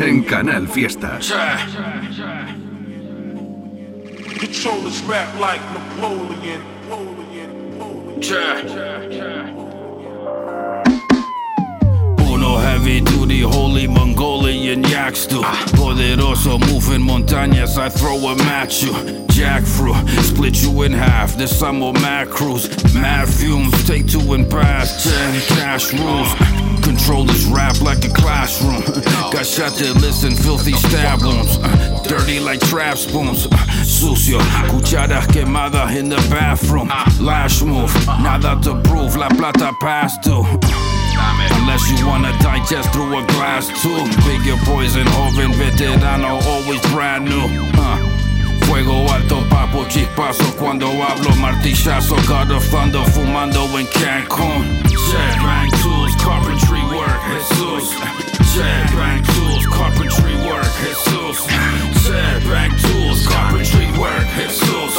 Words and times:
en 0.00 0.24
Canal 0.24 0.66
Fiesta. 0.66 1.18
Controllers 4.38 5.02
rap 5.02 5.38
like 5.38 5.60
Napoleon. 5.74 6.62
Uno 12.18 12.56
heavy 12.56 13.00
duty, 13.00 13.40
holy 13.40 13.86
Mongolian 13.86 14.82
yak 14.84 15.16
stew. 15.16 15.42
Poderoso, 15.76 16.58
moving 16.58 17.02
montañas, 17.02 17.76
I 17.76 17.90
throw 17.90 18.16
a 18.28 18.34
at 18.36 18.82
you. 18.82 18.92
Jackfruit, 19.28 20.08
split 20.22 20.62
you 20.62 20.82
in 20.82 20.92
half. 20.92 21.36
There's 21.36 21.56
some 21.56 21.78
more 21.80 21.94
macros. 21.94 22.68
Mad 22.94 23.28
fumes, 23.28 23.86
take 23.86 24.06
two 24.06 24.32
and 24.32 24.50
pass. 24.50 25.04
Ten 25.04 25.40
cash 25.56 25.92
rules. 25.92 26.69
Controllers 26.82 27.46
rap 27.46 27.80
like 27.80 28.04
a 28.04 28.08
classroom. 28.08 28.82
Got 29.32 29.46
shot 29.46 29.72
to 29.78 29.92
listen, 29.94 30.32
filthy 30.34 30.72
stab 30.72 31.22
wounds. 31.22 31.58
Dirty 32.06 32.40
like 32.40 32.60
trap 32.60 32.96
spoons. 32.96 33.46
Sucio, 33.84 34.38
cucharas 34.68 35.26
quemadas 35.26 35.96
in 35.96 36.08
the 36.08 36.16
bathroom. 36.30 36.88
Lash 37.20 37.62
move, 37.62 37.92
nada 38.06 38.60
to 38.62 38.80
prove. 38.82 39.16
La 39.16 39.28
plata 39.28 39.72
past 39.80 40.22
due. 40.22 40.44
Unless 41.60 41.90
you 41.90 42.06
wanna 42.06 42.32
digest 42.38 42.92
through 42.92 43.18
a 43.18 43.26
glass 43.26 43.68
tube. 43.82 44.08
Bigger 44.24 44.56
poison, 44.64 45.06
joven 45.06 45.52
veterano, 45.52 46.40
always 46.46 46.80
brand 46.92 47.24
new. 47.24 47.46
Uh. 47.74 48.20
Fuego 48.64 49.06
alto, 49.08 49.42
papo, 49.48 49.84
chispazo 49.88 50.44
cuando 50.56 50.86
hablo, 51.02 51.34
martillazo, 51.36 52.14
God 52.28 52.52
of 52.52 52.64
Thunder, 52.70 53.04
fumando 53.10 53.66
en 53.76 53.86
Cancún. 53.86 54.80
Tools, 54.84 55.79
carpentry 56.22 56.82
work, 56.96 57.20
Jesus. 57.32 57.86
Jet 58.54 58.90
bang 58.98 59.22
tools, 59.24 59.66
carpentry 59.66 60.34
work, 60.48 60.70
Jesus. 60.82 61.46
Jet 62.06 62.42
bang 62.44 62.72
tools, 62.84 63.26
carpentry 63.26 63.86
work, 63.98 64.26
Jesus. 64.36 64.90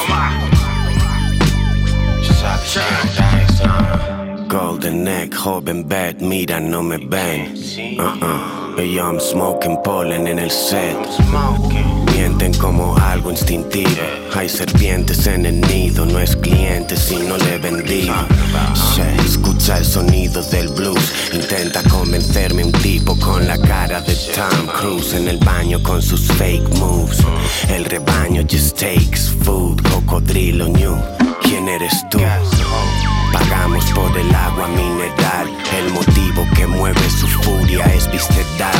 Golden 4.48 5.04
neck, 5.04 5.32
joven 5.32 5.84
bad, 5.88 6.22
mira, 6.22 6.60
no 6.60 6.82
me 6.82 6.98
ven. 7.06 7.56
Uh-uh. 8.00 8.82
Yo, 8.82 9.06
I'm 9.06 9.20
smoking 9.20 9.78
pollen 9.84 10.28
en 10.28 10.40
el 10.40 10.50
set. 10.50 10.98
Mienten 12.22 12.54
como 12.54 12.96
algo 12.98 13.32
instintivo. 13.32 13.90
Hay 14.36 14.48
serpientes 14.48 15.26
en 15.26 15.44
el 15.48 15.60
nido, 15.62 16.06
no 16.06 16.20
es 16.20 16.36
cliente 16.36 16.96
si 16.96 17.16
no 17.16 17.36
le. 17.36 17.60
Shit, 17.60 19.26
escucha 19.26 19.80
el 19.80 19.86
sonido 19.86 20.44
del 20.44 20.68
blues. 20.68 21.12
Intenta 21.34 21.82
convencerme 21.90 22.64
un 22.64 22.72
tipo 22.74 23.16
con 23.16 23.48
la 23.48 23.58
cara 23.58 24.02
de 24.02 24.14
Tom 24.36 24.68
Cruise 24.68 25.16
en 25.16 25.30
el 25.30 25.40
baño 25.40 25.82
con 25.82 26.00
sus 26.00 26.28
fake 26.34 26.70
moves. 26.76 27.24
El 27.70 27.86
rebaño 27.86 28.44
just 28.48 28.78
takes 28.78 29.28
food, 29.44 29.82
cocodrilo 29.90 30.68
new. 30.68 30.96
¿Quién 31.42 31.68
eres 31.68 32.08
tú? 32.12 32.20
Pagamos 33.32 33.86
por 33.92 34.18
el 34.18 34.34
agua 34.36 34.68
mineral. 34.68 35.48
El 35.78 35.94
motivo 35.94 36.48
que 36.56 36.68
mueve 36.68 37.10
su 37.10 37.28
furia 37.28 37.86
es 37.94 38.10
visceral. 38.12 38.72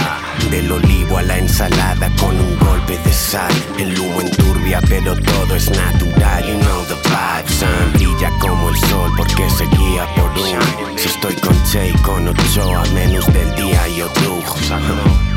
Del 0.50 0.72
olivo 0.72 1.18
a 1.18 1.22
la 1.22 1.38
ensalada 1.38 2.10
con 2.20 2.40
un 2.40 2.58
golpe 2.60 2.98
de 2.98 3.14
sal. 3.14 3.52
El 3.78 3.98
humo 4.00 4.22
enturbia, 4.22 4.82
pero 4.88 5.16
todo 5.16 5.56
es 5.56 5.70
natural. 5.70 6.46
You 6.46 6.60
know 6.60 6.84
the 6.86 6.96
vibe, 6.96 7.50
son. 7.60 7.94
Brilla 7.94 8.30
como 8.40 8.70
el 8.70 8.78
sol 8.90 9.12
porque 9.18 9.50
se 9.50 9.66
guía 9.68 10.06
por 10.16 10.32
uno. 10.32 10.98
Si 10.98 11.08
estoy 11.08 11.36
con 11.36 11.56
Che 11.64 11.90
y 11.90 11.94
con 12.04 12.28
Ochoa, 12.28 12.84
menos 12.94 13.26
del 13.34 13.56
día 13.56 13.88
yo 13.98 14.08
dujo. 14.24 14.58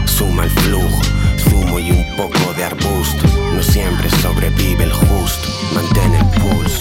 Suma 0.06 0.44
el 0.44 0.50
flujo, 0.50 1.02
zumo 1.38 1.78
y 1.78 1.90
un 1.90 2.16
poco 2.16 2.52
de 2.56 2.64
arbusto. 2.64 3.26
No 3.54 3.62
siempre 3.62 4.08
sobrevive 4.22 4.84
el 4.84 4.92
justo. 4.92 5.48
Mantén 5.74 6.14
el 6.14 6.26
pulso. 6.40 6.73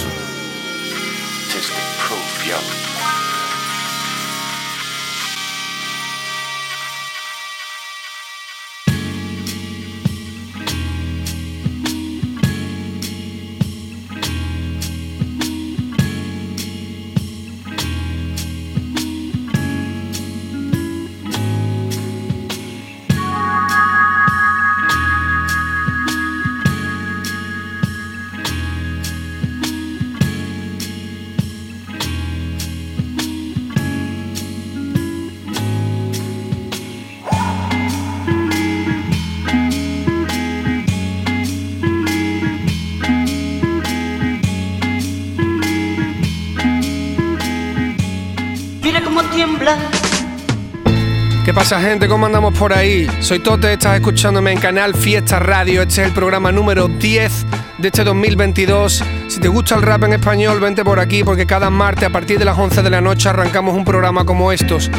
¿Qué 51.45 51.53
pasa 51.53 51.81
gente? 51.81 52.07
¿Cómo 52.07 52.25
andamos 52.25 52.57
por 52.57 52.71
ahí? 52.71 53.05
Soy 53.19 53.39
Tote, 53.39 53.73
estás 53.73 53.95
escuchándome 53.95 54.53
en 54.53 54.59
Canal 54.59 54.95
Fiesta 54.95 55.39
Radio. 55.39 55.81
Este 55.81 56.01
es 56.01 56.07
el 56.07 56.13
programa 56.13 56.53
número 56.53 56.87
10 56.87 57.45
de 57.79 57.87
este 57.89 58.05
2022. 58.05 59.03
Si 59.27 59.41
te 59.41 59.49
gusta 59.49 59.75
el 59.75 59.81
rap 59.81 60.05
en 60.05 60.13
español, 60.13 60.61
vente 60.61 60.85
por 60.85 61.01
aquí 61.01 61.21
porque 61.21 61.45
cada 61.45 61.69
martes 61.69 62.07
a 62.07 62.11
partir 62.13 62.39
de 62.39 62.45
las 62.45 62.57
11 62.57 62.81
de 62.81 62.89
la 62.89 63.01
noche 63.01 63.27
arrancamos 63.27 63.75
un 63.75 63.83
programa 63.83 64.23
como 64.23 64.53
estos. 64.53 64.89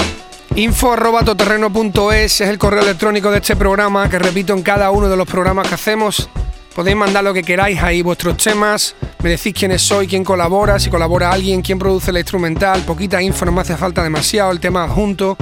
Info 0.54 0.94
toterreno.es 1.24 2.42
es 2.42 2.48
el 2.48 2.58
correo 2.58 2.82
electrónico 2.82 3.30
de 3.30 3.38
este 3.38 3.56
programa 3.56 4.10
que 4.10 4.18
repito 4.18 4.52
en 4.52 4.62
cada 4.62 4.90
uno 4.90 5.08
de 5.08 5.16
los 5.16 5.26
programas 5.26 5.66
que 5.66 5.76
hacemos. 5.76 6.28
Podéis 6.74 6.96
mandar 6.96 7.24
lo 7.24 7.32
que 7.32 7.42
queráis 7.42 7.82
ahí, 7.82 8.02
vuestros 8.02 8.36
temas, 8.36 8.94
me 9.22 9.30
decís 9.30 9.54
quiénes 9.54 9.80
soy, 9.80 10.06
quién 10.06 10.24
colabora, 10.24 10.78
si 10.78 10.90
colabora 10.90 11.30
alguien, 11.30 11.62
quién 11.62 11.78
produce 11.78 12.12
la 12.12 12.18
instrumental, 12.18 12.82
poquita 12.82 13.22
info, 13.22 13.46
no 13.46 13.52
me 13.52 13.62
hace 13.62 13.76
falta 13.76 14.02
demasiado, 14.02 14.50
el 14.50 14.60
tema 14.60 14.84
adjunto. 14.84 15.38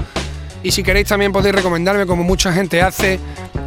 Y 0.62 0.70
si 0.70 0.82
queréis 0.82 1.08
también 1.08 1.32
podéis 1.32 1.54
recomendarme, 1.54 2.06
como 2.06 2.22
mucha 2.22 2.52
gente 2.52 2.82
hace, 2.82 3.18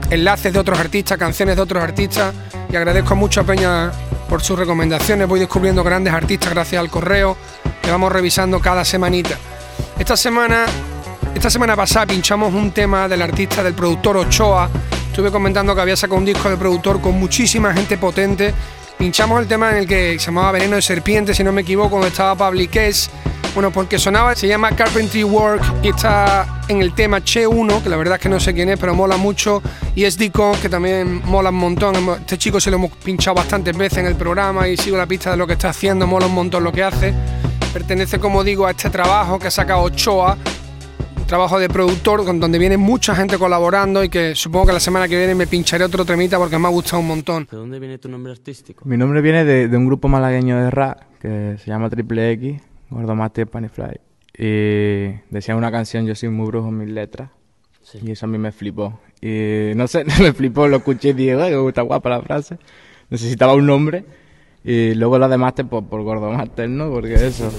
enlaces 0.09 0.53
de 0.53 0.59
otros 0.59 0.79
artistas, 0.79 1.17
canciones 1.17 1.55
de 1.55 1.61
otros 1.61 1.83
artistas. 1.83 2.33
Y 2.71 2.75
agradezco 2.75 3.15
mucho 3.15 3.41
a 3.41 3.43
Peña 3.43 3.91
por 4.29 4.41
sus 4.41 4.57
recomendaciones. 4.57 5.27
Voy 5.27 5.39
descubriendo 5.39 5.83
grandes 5.83 6.13
artistas 6.13 6.51
gracias 6.51 6.79
al 6.79 6.89
correo 6.89 7.37
que 7.81 7.91
vamos 7.91 8.11
revisando 8.11 8.59
cada 8.59 8.85
semanita. 8.85 9.37
Esta 9.99 10.17
semana, 10.17 10.65
esta 11.33 11.49
semana 11.49 11.75
pasada 11.75 12.07
pinchamos 12.07 12.53
un 12.53 12.71
tema 12.71 13.07
del 13.07 13.21
artista, 13.21 13.61
del 13.61 13.73
productor 13.73 14.17
Ochoa. 14.17 14.69
Estuve 15.07 15.31
comentando 15.31 15.75
que 15.75 15.81
había 15.81 15.95
sacado 15.95 16.17
un 16.17 16.25
disco 16.25 16.49
de 16.49 16.57
productor 16.57 17.01
con 17.01 17.19
muchísima 17.19 17.73
gente 17.73 17.97
potente. 17.97 18.53
Pinchamos 18.97 19.41
el 19.41 19.47
tema 19.47 19.71
en 19.71 19.77
el 19.77 19.87
que 19.87 20.17
se 20.17 20.25
llamaba 20.25 20.53
Veneno 20.53 20.77
de 20.77 20.81
Serpiente, 20.81 21.33
si 21.33 21.43
no 21.43 21.51
me 21.51 21.61
equivoco, 21.61 21.95
donde 21.95 22.07
estaba 22.07 22.49
Public 22.49 22.71
Case. 22.71 23.09
Bueno, 23.55 23.71
porque 23.71 23.97
sonaba, 23.97 24.35
se 24.35 24.49
llama 24.49 24.71
Carpentry 24.71 25.23
Work 25.23 25.63
y 25.81 25.87
está 25.87 26.61
en 26.67 26.81
el 26.81 26.93
tema 26.93 27.23
Che 27.23 27.47
1, 27.47 27.83
que 27.83 27.87
la 27.87 27.95
verdad 27.95 28.15
es 28.15 28.21
que 28.21 28.27
no 28.27 28.37
sé 28.37 28.53
quién 28.53 28.67
es, 28.67 28.77
pero 28.77 28.93
mola 28.93 29.15
mucho. 29.15 29.63
Y 29.95 30.03
es 30.03 30.17
Deacon, 30.17 30.59
que 30.61 30.67
también 30.67 31.21
mola 31.23 31.51
un 31.51 31.55
montón. 31.55 31.95
Este 32.19 32.37
chico 32.37 32.59
se 32.59 32.69
lo 32.69 32.75
hemos 32.75 32.91
pinchado 32.91 33.35
bastantes 33.35 33.77
veces 33.77 33.99
en 33.99 34.07
el 34.07 34.15
programa 34.15 34.67
y 34.67 34.75
sigo 34.75 34.97
la 34.97 35.05
pista 35.05 35.31
de 35.31 35.37
lo 35.37 35.47
que 35.47 35.53
está 35.53 35.69
haciendo, 35.69 36.05
mola 36.05 36.25
un 36.25 36.33
montón 36.33 36.65
lo 36.65 36.73
que 36.73 36.83
hace. 36.83 37.13
Pertenece, 37.71 38.19
como 38.19 38.43
digo, 38.43 38.65
a 38.65 38.71
este 38.71 38.89
trabajo 38.89 39.39
que 39.39 39.47
ha 39.47 39.51
sacado 39.51 39.83
Ochoa, 39.83 40.37
un 41.15 41.25
trabajo 41.25 41.57
de 41.57 41.69
productor 41.69 42.25
con 42.25 42.41
donde 42.41 42.59
viene 42.59 42.75
mucha 42.75 43.15
gente 43.15 43.37
colaborando 43.37 44.03
y 44.03 44.09
que 44.09 44.35
supongo 44.35 44.65
que 44.65 44.73
la 44.73 44.81
semana 44.81 45.07
que 45.07 45.17
viene 45.17 45.33
me 45.33 45.47
pincharé 45.47 45.85
otro 45.85 46.03
temita 46.03 46.37
porque 46.37 46.59
me 46.59 46.67
ha 46.67 46.71
gustado 46.71 46.99
un 46.99 47.07
montón. 47.07 47.47
¿De 47.49 47.55
dónde 47.55 47.79
viene 47.79 47.99
tu 47.99 48.09
nombre 48.09 48.33
artístico? 48.33 48.83
Mi 48.83 48.97
nombre 48.97 49.21
viene 49.21 49.45
de, 49.45 49.69
de 49.69 49.77
un 49.77 49.85
grupo 49.85 50.09
malagueño 50.09 50.61
de 50.61 50.69
rap 50.71 50.99
que 51.21 51.55
se 51.57 51.67
llama 51.67 51.89
Triple 51.89 52.31
X, 52.33 52.61
Gordo 52.89 53.15
Mate 53.15 53.45
Panifly. 53.45 53.99
Y 54.37 55.13
decía 55.29 55.55
una 55.55 55.71
canción, 55.71 56.05
yo 56.05 56.15
soy 56.15 56.29
muy 56.29 56.47
brujo 56.47 56.69
en 56.69 56.77
mis 56.77 56.89
letras. 56.89 57.29
Sí. 57.81 57.99
Y 58.03 58.11
eso 58.11 58.25
a 58.25 58.29
mí 58.29 58.37
me 58.37 58.51
flipó. 58.51 58.99
Y 59.21 59.71
no 59.75 59.87
sé, 59.87 60.03
me 60.21 60.33
flipó, 60.33 60.67
lo 60.67 60.77
escuché 60.77 61.09
y 61.09 61.13
dije, 61.13 61.33
"Ay, 61.41 61.55
me 61.55 61.67
está 61.69 61.81
guapa 61.81 62.09
la 62.09 62.21
frase. 62.21 62.57
Necesitaba 63.09 63.53
un 63.53 63.65
nombre. 63.65 64.05
Y 64.63 64.95
luego 64.95 65.19
lo 65.19 65.29
demás 65.29 65.53
pues, 65.53 65.83
por 65.83 66.01
Gordo 66.01 66.31
¿no? 66.31 66.91
Porque 66.91 67.13
eso. 67.13 67.51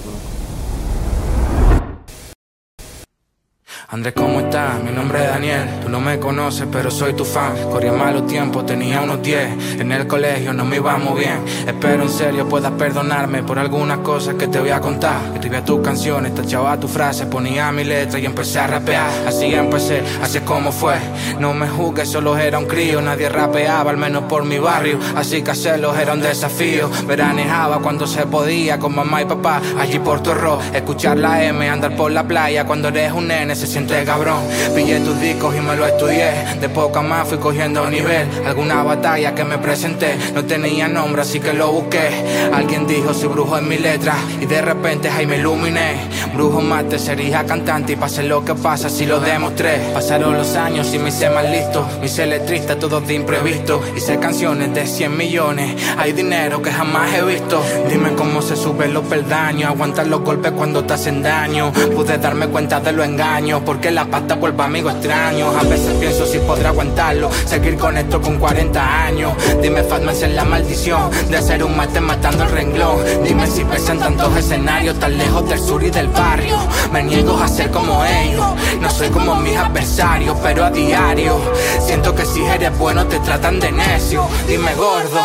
Andrés, 3.89 4.15
¿cómo 4.17 4.41
estás? 4.41 4.83
Mi 4.83 4.91
nombre 4.91 5.23
es 5.23 5.29
Daniel. 5.29 5.79
Tú 5.81 5.87
no 5.87 6.01
me 6.01 6.19
conoces, 6.19 6.67
pero 6.69 6.91
soy 6.91 7.13
tu 7.13 7.23
fan. 7.23 7.53
Corría 7.71 7.93
malos 7.93 8.27
tiempos, 8.27 8.65
tenía 8.65 8.99
unos 8.99 9.21
10. 9.21 9.79
En 9.79 9.93
el 9.93 10.05
colegio 10.05 10.51
no 10.51 10.65
me 10.65 10.75
iba 10.75 10.97
muy 10.97 11.21
bien. 11.21 11.39
Espero 11.65 12.03
en 12.03 12.09
serio 12.09 12.49
puedas 12.49 12.73
perdonarme 12.73 13.43
por 13.43 13.57
algunas 13.57 13.99
cosas 13.99 14.35
que 14.35 14.49
te 14.49 14.59
voy 14.59 14.71
a 14.71 14.81
contar. 14.81 15.15
Escribía 15.33 15.63
tus 15.63 15.79
canciones, 15.79 16.35
tachaba 16.35 16.77
tus 16.77 16.91
frases, 16.91 17.27
ponía 17.27 17.71
mi 17.71 17.85
letra 17.85 18.19
y 18.19 18.25
empecé 18.25 18.59
a 18.59 18.67
rapear. 18.67 19.09
Así 19.25 19.53
empecé, 19.53 20.03
así 20.21 20.39
es 20.39 20.43
como 20.43 20.73
fue. 20.73 20.95
No 21.39 21.53
me 21.53 21.69
juzgues, 21.69 22.09
solo 22.09 22.37
era 22.37 22.59
un 22.59 22.65
crío. 22.65 23.01
Nadie 23.01 23.29
rapeaba, 23.29 23.89
al 23.89 23.97
menos 23.97 24.23
por 24.23 24.43
mi 24.43 24.59
barrio. 24.59 24.99
Así 25.15 25.43
que 25.43 25.51
hacerlo 25.51 25.95
era 25.95 26.11
un 26.11 26.21
desafío. 26.21 26.89
Veranejaba 27.07 27.79
cuando 27.79 28.05
se 28.05 28.25
podía 28.25 28.79
con 28.79 28.93
mamá 28.93 29.21
y 29.21 29.25
papá. 29.25 29.61
Allí 29.79 29.99
por 29.99 30.21
Torro, 30.21 30.59
escuchar 30.73 31.17
la 31.17 31.41
M, 31.41 31.69
andar 31.69 31.95
por 31.95 32.11
la 32.11 32.27
playa. 32.27 32.65
Cuando 32.65 32.89
eres 32.89 33.13
un 33.13 33.29
nene 33.29 33.55
siente 33.77 34.03
cabrón. 34.05 34.41
Pillé 34.73 34.99
tus 35.01 35.19
discos 35.19 35.55
y 35.55 35.59
me 35.59 35.75
lo 35.75 35.85
estudié. 35.85 36.31
De 36.59 36.67
poco 36.69 36.99
a 36.99 37.01
más 37.03 37.27
fui 37.27 37.37
cogiendo 37.37 37.87
nivel. 37.89 38.27
Alguna 38.45 38.81
batalla 38.81 39.35
que 39.35 39.43
me 39.43 39.59
presenté 39.59 40.17
no 40.33 40.43
tenía 40.45 40.87
nombre, 40.87 41.21
así 41.21 41.39
que 41.39 41.53
lo 41.53 41.71
busqué. 41.71 42.09
Alguien 42.51 42.87
dijo 42.87 43.13
soy 43.13 43.29
brujo 43.29 43.57
en 43.57 43.67
mi 43.67 43.77
letra 43.77 44.15
y 44.41 44.45
de 44.45 44.61
repente 44.61 45.09
ahí 45.09 45.27
me 45.27 45.37
iluminé. 45.37 45.95
Brujo 46.33 46.61
mate, 46.61 46.97
sería 46.97 47.45
cantante 47.45 47.93
y 47.93 47.95
pase 47.95 48.23
lo 48.23 48.43
que 48.43 48.55
pasa 48.55 48.89
si 48.89 49.05
lo 49.05 49.19
demostré. 49.19 49.77
Pasaron 49.93 50.35
los 50.35 50.55
años 50.55 50.91
y 50.93 50.99
me 50.99 51.09
hice 51.09 51.29
más 51.29 51.47
listo. 51.49 51.87
Me 51.99 52.07
hice 52.07 52.25
letrista, 52.25 52.79
todo 52.79 52.99
de 53.01 53.13
imprevisto. 53.13 53.81
Hice 53.95 54.17
canciones 54.17 54.73
de 54.73 54.87
100 54.87 55.15
millones. 55.15 55.75
Hay 55.97 56.13
dinero 56.13 56.61
que 56.63 56.71
jamás 56.71 57.13
he 57.13 57.23
visto. 57.23 57.61
Dime 57.89 58.13
cómo 58.13 58.41
se 58.41 58.55
suben 58.55 58.93
los 58.93 59.05
peldaños. 59.05 59.69
Aguantar 59.69 60.07
los 60.07 60.21
golpes 60.21 60.51
cuando 60.53 60.83
te 60.83 60.93
hacen 60.93 61.21
daño. 61.21 61.71
Pude 61.95 62.17
darme 62.17 62.47
cuenta 62.47 62.79
de 62.79 62.91
los 62.91 63.05
engaños. 63.05 63.61
Porque 63.67 63.91
la 63.91 64.05
pasta 64.05 64.35
vuelve 64.35 64.63
amigos 64.63 64.93
extraños. 64.93 65.53
A 65.53 65.63
veces 65.63 65.93
pienso 65.99 66.25
si 66.25 66.39
podré 66.39 66.67
aguantarlo. 66.67 67.29
Seguir 67.45 67.75
con 67.75 67.97
esto 67.97 68.21
con 68.21 68.37
40 68.39 69.05
años. 69.05 69.33
Dime, 69.61 69.83
Fatma, 69.83 70.13
si 70.13 70.23
es 70.23 70.31
la 70.31 70.45
maldición 70.45 71.11
de 71.29 71.41
ser 71.41 71.61
un 71.65 71.75
mate 71.75 71.99
matando 71.99 72.45
el 72.45 72.51
renglón. 72.51 73.03
Dime 73.25 73.45
si 73.45 73.65
pesan 73.65 73.99
tantos 73.99 74.37
escenarios 74.37 74.97
tan 74.99 75.17
lejos 75.17 75.49
del 75.49 75.59
sur 75.59 75.83
y 75.83 75.89
del 75.89 76.07
barrio. 76.07 76.57
Me 76.93 77.03
niego 77.03 77.37
a 77.37 77.49
ser 77.49 77.69
como 77.69 78.05
ellos. 78.05 78.45
No 78.79 78.89
soy 78.89 79.09
como 79.09 79.35
mis 79.35 79.57
adversarios, 79.57 80.37
pero 80.41 80.63
a 80.63 80.71
diario 80.71 81.37
siento 81.85 82.15
que 82.15 82.25
si 82.25 82.41
eres 82.45 82.75
bueno 82.77 83.05
te 83.07 83.19
tratan 83.19 83.59
de 83.59 83.69
necio. 83.73 84.29
Dime, 84.47 84.73
gordo. 84.75 85.19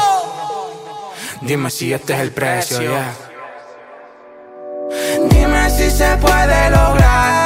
Dime 1.42 1.70
si 1.70 1.92
este 1.92 2.14
es 2.14 2.18
el 2.18 2.32
precio. 2.32 2.90
Dime 5.30 5.70
si 5.70 5.88
se 5.92 6.16
puede 6.16 6.70
lograr 6.70 7.41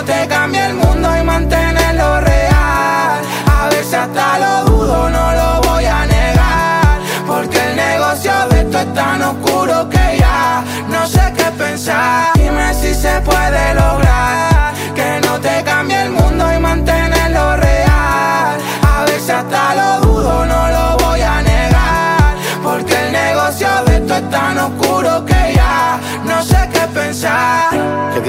no 0.00 0.06
te 0.06 0.26
cambie 0.28 0.64
el 0.64 0.74
mundo 0.74 1.14
y 1.14 1.22
mantenerlo 1.22 2.20
real. 2.22 3.20
A 3.46 3.68
veces 3.70 3.92
hasta 3.92 4.38
lo 4.38 4.70
dudo, 4.70 5.10
no 5.10 5.32
lo 5.32 5.60
voy 5.68 5.84
a 5.84 6.06
negar. 6.06 6.98
Porque 7.26 7.58
el 7.58 7.76
negocio 7.76 8.32
de 8.50 8.60
esto 8.60 8.78
es 8.78 8.94
tan 8.94 9.20
oscuro 9.22 9.90
que 9.90 10.16
ya 10.18 10.64
no 10.88 11.06
sé 11.06 11.20
qué 11.36 11.50
pensar. 11.64 12.32
Dime 12.34 12.72
si 12.72 12.94
se 12.94 13.20
puede 13.20 13.74
lograr 13.74 14.72
que 14.94 15.20
no 15.26 15.38
te 15.38 15.62
cambie 15.64 16.00
el 16.02 16.12
mundo 16.12 16.50
y 16.50 16.58
mantenerlo 16.58 17.56
real. 17.56 18.56
A 18.82 19.04
veces 19.04 19.30
hasta 19.30 19.74
lo 19.74 20.00
dudo, 20.06 20.46
no 20.46 20.68
lo 20.76 20.96
voy 21.04 21.20
a 21.20 21.42
negar. 21.42 22.36
Porque 22.62 22.94
el 23.04 23.12
negocio 23.12 23.68
de 23.84 23.96
esto 23.96 24.14
es 24.14 24.30
tan 24.30 24.58
oscuro 24.58 24.89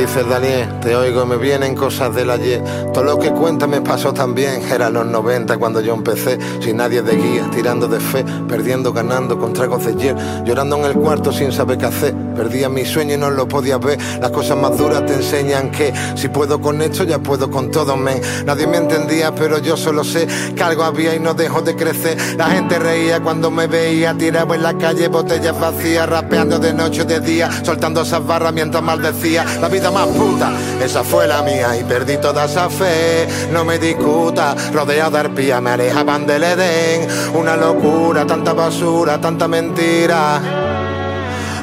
¿Qué 0.01 0.07
dices 0.07 0.27
Daniel? 0.27 0.79
Te 0.79 0.95
oigo, 0.95 1.27
me 1.27 1.37
vienen 1.37 1.75
cosas 1.75 2.15
del 2.15 2.31
ayer. 2.31 2.63
Todo 2.91 3.03
lo 3.03 3.19
que 3.19 3.29
cuentas 3.29 3.69
me 3.69 3.81
pasó 3.81 4.11
también. 4.11 4.63
Eran 4.63 4.93
los 4.93 5.05
90 5.05 5.59
cuando 5.59 5.79
yo 5.79 5.93
empecé, 5.93 6.39
sin 6.59 6.77
nadie 6.77 7.03
de 7.03 7.15
guía, 7.17 7.47
tirando 7.53 7.87
de 7.87 7.99
fe, 7.99 8.25
perdiendo, 8.49 8.93
ganando 8.93 9.37
con 9.37 9.53
tragos 9.53 9.85
de 9.85 9.93
hiel, 9.93 10.15
llorando 10.43 10.77
en 10.77 10.85
el 10.85 10.93
cuarto 10.93 11.31
sin 11.31 11.51
saber 11.51 11.77
qué 11.77 11.85
hacer. 11.85 12.15
Perdía 12.35 12.67
mi 12.67 12.83
sueño 12.83 13.13
y 13.13 13.17
no 13.17 13.29
lo 13.29 13.47
podía 13.47 13.77
ver. 13.77 13.99
Las 14.19 14.31
cosas 14.31 14.57
más 14.57 14.75
duras 14.75 15.05
te 15.05 15.13
enseñan 15.13 15.69
que 15.69 15.93
si 16.15 16.29
puedo 16.29 16.59
con 16.59 16.81
esto, 16.81 17.03
ya 17.03 17.19
puedo 17.19 17.51
con 17.51 17.69
todo, 17.69 17.95
men. 17.95 18.19
Nadie 18.43 18.65
me 18.65 18.77
entendía, 18.77 19.35
pero 19.35 19.59
yo 19.59 19.77
solo 19.77 20.03
sé 20.03 20.25
que 20.55 20.63
algo 20.63 20.83
había 20.83 21.13
y 21.13 21.19
no 21.19 21.35
dejó 21.35 21.61
de 21.61 21.75
crecer. 21.75 22.17
La 22.37 22.47
gente 22.47 22.79
reía 22.79 23.19
cuando 23.19 23.51
me 23.51 23.67
veía, 23.67 24.15
tiraba 24.15 24.55
en 24.55 24.63
la 24.63 24.75
calle 24.79 25.09
botellas 25.09 25.59
vacías, 25.59 26.09
rapeando 26.09 26.57
de 26.57 26.73
noche 26.73 27.03
o 27.03 27.05
de 27.05 27.19
día, 27.19 27.51
soltando 27.63 28.01
esas 28.01 28.25
barras 28.25 28.51
mientras 28.51 28.81
maldecía. 28.81 29.45
La 29.61 29.67
vida 29.67 29.90
puta, 29.91 30.51
esa 30.81 31.03
fue 31.03 31.27
la 31.27 31.41
mía 31.41 31.75
y 31.77 31.83
perdí 31.83 32.17
toda 32.17 32.45
esa 32.45 32.69
fe. 32.69 33.27
No 33.51 33.63
me 33.65 33.77
discuta, 33.77 34.55
rodeado 34.73 35.11
de 35.11 35.19
arpías 35.19 35.61
me 35.61 35.71
alejaban 35.71 36.25
del 36.25 36.43
Edén. 36.43 37.07
Una 37.33 37.55
locura, 37.55 38.25
tanta 38.25 38.53
basura, 38.53 39.19
tanta 39.19 39.47
mentira. 39.47 40.41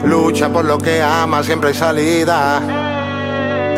Lucha 0.04 0.48
por 0.48 0.64
lo 0.64 0.78
que 0.78 1.02
ama, 1.02 1.42
siempre 1.42 1.70
hay 1.70 1.74
salida. 1.74 2.60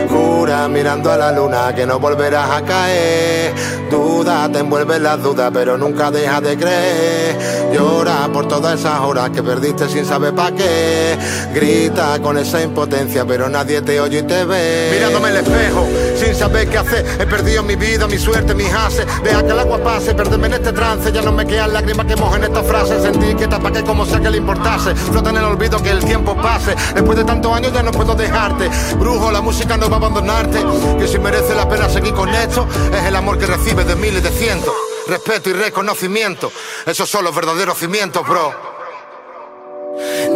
Jura 0.08 0.66
mirando 0.68 1.12
a 1.12 1.16
la 1.16 1.32
luna 1.32 1.74
que 1.74 1.86
no 1.86 1.98
volverás 1.98 2.50
a 2.50 2.62
caer. 2.62 3.54
Duda, 3.90 4.48
te 4.50 4.60
envuelve 4.60 4.98
las 4.98 5.22
dudas, 5.22 5.50
pero 5.52 5.78
nunca 5.78 6.10
deja 6.10 6.40
de 6.40 6.56
creer. 6.56 7.59
Llora 7.72 8.28
por 8.32 8.48
todas 8.48 8.80
esas 8.80 9.00
horas 9.00 9.30
que 9.30 9.42
perdiste 9.42 9.88
sin 9.88 10.04
saber 10.04 10.34
pa' 10.34 10.52
qué. 10.52 11.16
Grita 11.54 12.18
con 12.20 12.36
esa 12.36 12.62
impotencia, 12.62 13.24
pero 13.24 13.48
nadie 13.48 13.80
te 13.82 14.00
oye 14.00 14.18
y 14.18 14.22
te 14.22 14.44
ve. 14.44 14.90
Mirándome 14.92 15.28
el 15.28 15.36
espejo, 15.36 15.86
sin 16.16 16.34
saber 16.34 16.68
qué 16.68 16.78
hacer. 16.78 17.06
He 17.20 17.26
perdido 17.26 17.62
mi 17.62 17.76
vida, 17.76 18.06
mi 18.08 18.18
suerte, 18.18 18.54
mis 18.54 18.72
haces. 18.72 19.06
Deja 19.22 19.42
que 19.44 19.52
el 19.52 19.58
agua 19.58 19.78
pase, 19.78 20.14
perderme 20.14 20.48
en 20.48 20.54
este 20.54 20.72
trance. 20.72 21.12
Ya 21.12 21.22
no 21.22 21.32
me 21.32 21.46
quedan 21.46 21.72
lágrimas 21.72 22.06
que 22.06 22.16
mojen 22.16 22.42
esta 22.42 22.62
frase. 22.62 23.00
Sentí 23.00 23.34
que 23.34 23.46
tapa 23.46 23.70
que 23.70 23.82
como 23.84 24.04
sea 24.04 24.20
que 24.20 24.30
le 24.30 24.38
importase. 24.38 24.94
Flota 24.94 25.30
en 25.30 25.36
el 25.36 25.44
olvido 25.44 25.80
que 25.82 25.90
el 25.90 26.04
tiempo 26.04 26.34
pase. 26.36 26.74
Después 26.94 27.18
de 27.18 27.24
tantos 27.24 27.52
años 27.52 27.72
ya 27.72 27.82
no 27.82 27.92
puedo 27.92 28.14
dejarte. 28.14 28.68
Brujo, 28.98 29.30
la 29.30 29.40
música 29.40 29.76
no 29.76 29.88
va 29.88 29.96
a 29.96 29.98
abandonarte. 29.98 30.58
Que 30.98 31.06
si 31.06 31.18
merece 31.18 31.54
la 31.54 31.68
pena 31.68 31.88
seguir 31.88 32.14
con 32.14 32.28
esto, 32.30 32.66
es 32.92 33.04
el 33.04 33.14
amor 33.14 33.38
que 33.38 33.46
recibes 33.46 33.86
de 33.86 33.94
miles 33.94 34.22
de 34.22 34.30
cientos. 34.30 34.89
Respeto 35.10 35.50
y 35.50 35.54
reconocimiento. 35.54 36.52
Esos 36.86 37.10
son 37.10 37.24
los 37.24 37.34
verdaderos 37.34 37.76
cimientos, 37.76 38.24
bro. 38.28 38.54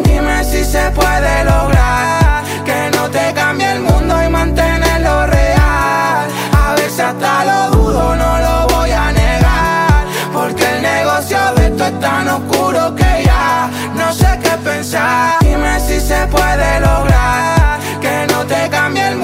Dime 0.02 0.42
si 0.42 0.64
se 0.64 0.90
puede 0.90 1.44
lograr 1.44 2.42
que 2.64 2.90
no 2.96 3.08
te 3.08 3.32
cambie 3.34 3.70
el 3.70 3.82
mundo 3.82 4.20
y 4.20 4.28
mantenerlo 4.28 5.26
real. 5.28 6.28
A 6.58 6.75
veces 6.75 6.99
hasta 6.99 7.44
lo 7.44 7.76
dudo, 7.76 8.16
no 8.16 8.38
lo 8.40 8.66
voy 8.75 8.90
a 8.90 9.12
negar. 9.12 10.06
Porque 10.32 10.68
el 10.68 10.82
negocio 10.82 11.38
de 11.54 11.66
esto 11.66 11.84
es 11.84 12.00
tan 12.00 12.28
oscuro 12.30 12.96
que 12.96 13.22
ya 13.25 13.70
no 13.94 14.12
sé 14.12 14.40
qué 14.42 14.58
pensar. 14.64 15.38
Dime 15.38 15.78
si 15.78 16.00
se 16.00 16.26
puede 16.26 16.80
lograr 16.80 17.78
que 18.00 18.26
no 18.26 18.44
te 18.44 18.68
cambie 18.70 19.06
el 19.06 19.14
mundo 19.18 19.24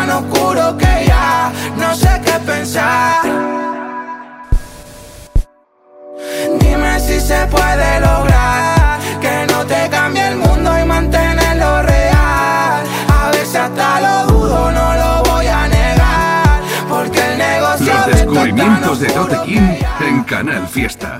tan 0.00 0.10
oscuro 0.10 0.76
que 0.78 1.06
ya 1.06 1.52
no 1.76 1.94
sé 1.94 2.20
qué 2.24 2.32
pensar. 2.46 3.22
Dime 6.60 7.00
si 7.00 7.20
se 7.20 7.46
puede 7.46 8.00
lograr 8.00 8.98
que 9.20 9.46
no 9.52 9.64
te 9.66 9.88
cambie 9.90 10.28
el 10.28 10.36
mundo 10.36 10.70
y 10.78 10.84
mantenerlo 10.84 11.82
real. 11.82 12.82
A 13.20 13.30
veces 13.32 13.56
hasta 13.56 14.00
lo 14.00 14.32
dudo, 14.32 14.72
no 14.72 14.94
lo 14.94 15.22
voy 15.30 15.46
a 15.46 15.68
negar. 15.68 16.60
Porque 16.88 17.20
el 17.32 17.38
negocio 17.38 17.92
Los 17.94 18.06
descubrimientos 18.06 19.00
de 19.00 19.06
Tote 19.08 19.38
King 19.44 19.70
en 20.00 20.24
Canal 20.24 20.66
Fiesta. 20.66 21.18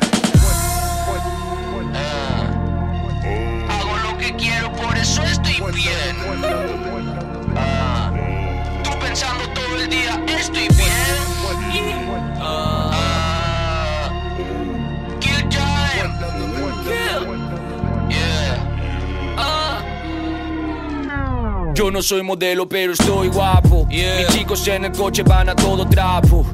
Yo 21.81 21.91
no 21.91 22.03
soy 22.03 22.23
modelo, 22.23 22.69
pero 22.69 22.93
estoy 22.93 23.29
guapo. 23.29 23.87
Mis 23.87 24.27
chicos 24.35 24.69
en 24.69 24.85
el 24.85 24.93
coche 24.93 25.23
van 25.23 25.49
a 25.49 25.57
todo 25.57 25.89
trapo. 25.89 26.45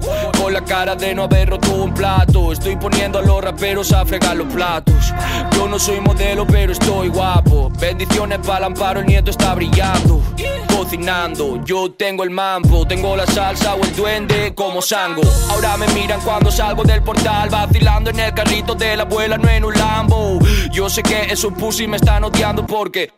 Con 0.41 0.53
la 0.53 0.65
cara 0.65 0.95
de 0.95 1.17
no 1.17 1.25
haber 1.25 1.51
roto 1.51 1.83
un 1.83 1.93
plato. 1.93 2.53
Estoy 2.53 2.77
poniendo 2.77 3.19
a 3.19 3.23
los 3.23 3.43
raperos 3.43 3.91
a 3.91 4.07
fregar 4.07 4.37
los 4.37 4.47
platos. 4.47 5.13
Yo 5.51 5.67
no 5.67 5.81
soy 5.81 5.99
modelo, 6.01 6.47
pero 6.47 6.71
estoy 6.71 7.09
guapo. 7.09 7.73
Bendiciones 7.81 8.39
para 8.39 8.59
el 8.59 8.65
amparo, 8.67 9.01
el 9.01 9.07
nieto 9.07 9.33
está 9.33 9.57
brillando. 9.57 10.23
Cocinando, 10.69 11.61
yo 11.65 11.91
tengo 11.91 12.23
el 12.23 12.31
mambo. 12.31 12.87
Tengo 12.87 13.17
la 13.17 13.27
salsa 13.27 13.75
o 13.75 13.83
el 13.83 13.97
duende 13.97 14.55
como 14.55 14.81
sango. 14.81 15.23
Ahora 15.51 15.77
me 15.77 15.89
miran 15.89 16.21
cuando 16.21 16.53
salgo 16.53 16.85
del 16.85 17.03
portal. 17.03 17.49
Vacilando 17.51 18.11
en 18.11 18.21
el 18.21 18.33
carrito 18.33 18.77
de 18.77 18.97
la 18.97 19.03
abuela, 19.03 19.37
no 19.37 19.49
en 19.49 19.65
un 19.65 19.75
Lambo. 19.75 20.39
Yo 20.71 20.89
sé 20.89 21.03
que 21.03 21.23
esos 21.23 21.53
pussy 21.55 21.89
me 21.89 21.97
están 21.97 22.23
odiando 22.23 22.65
porque 22.65 23.11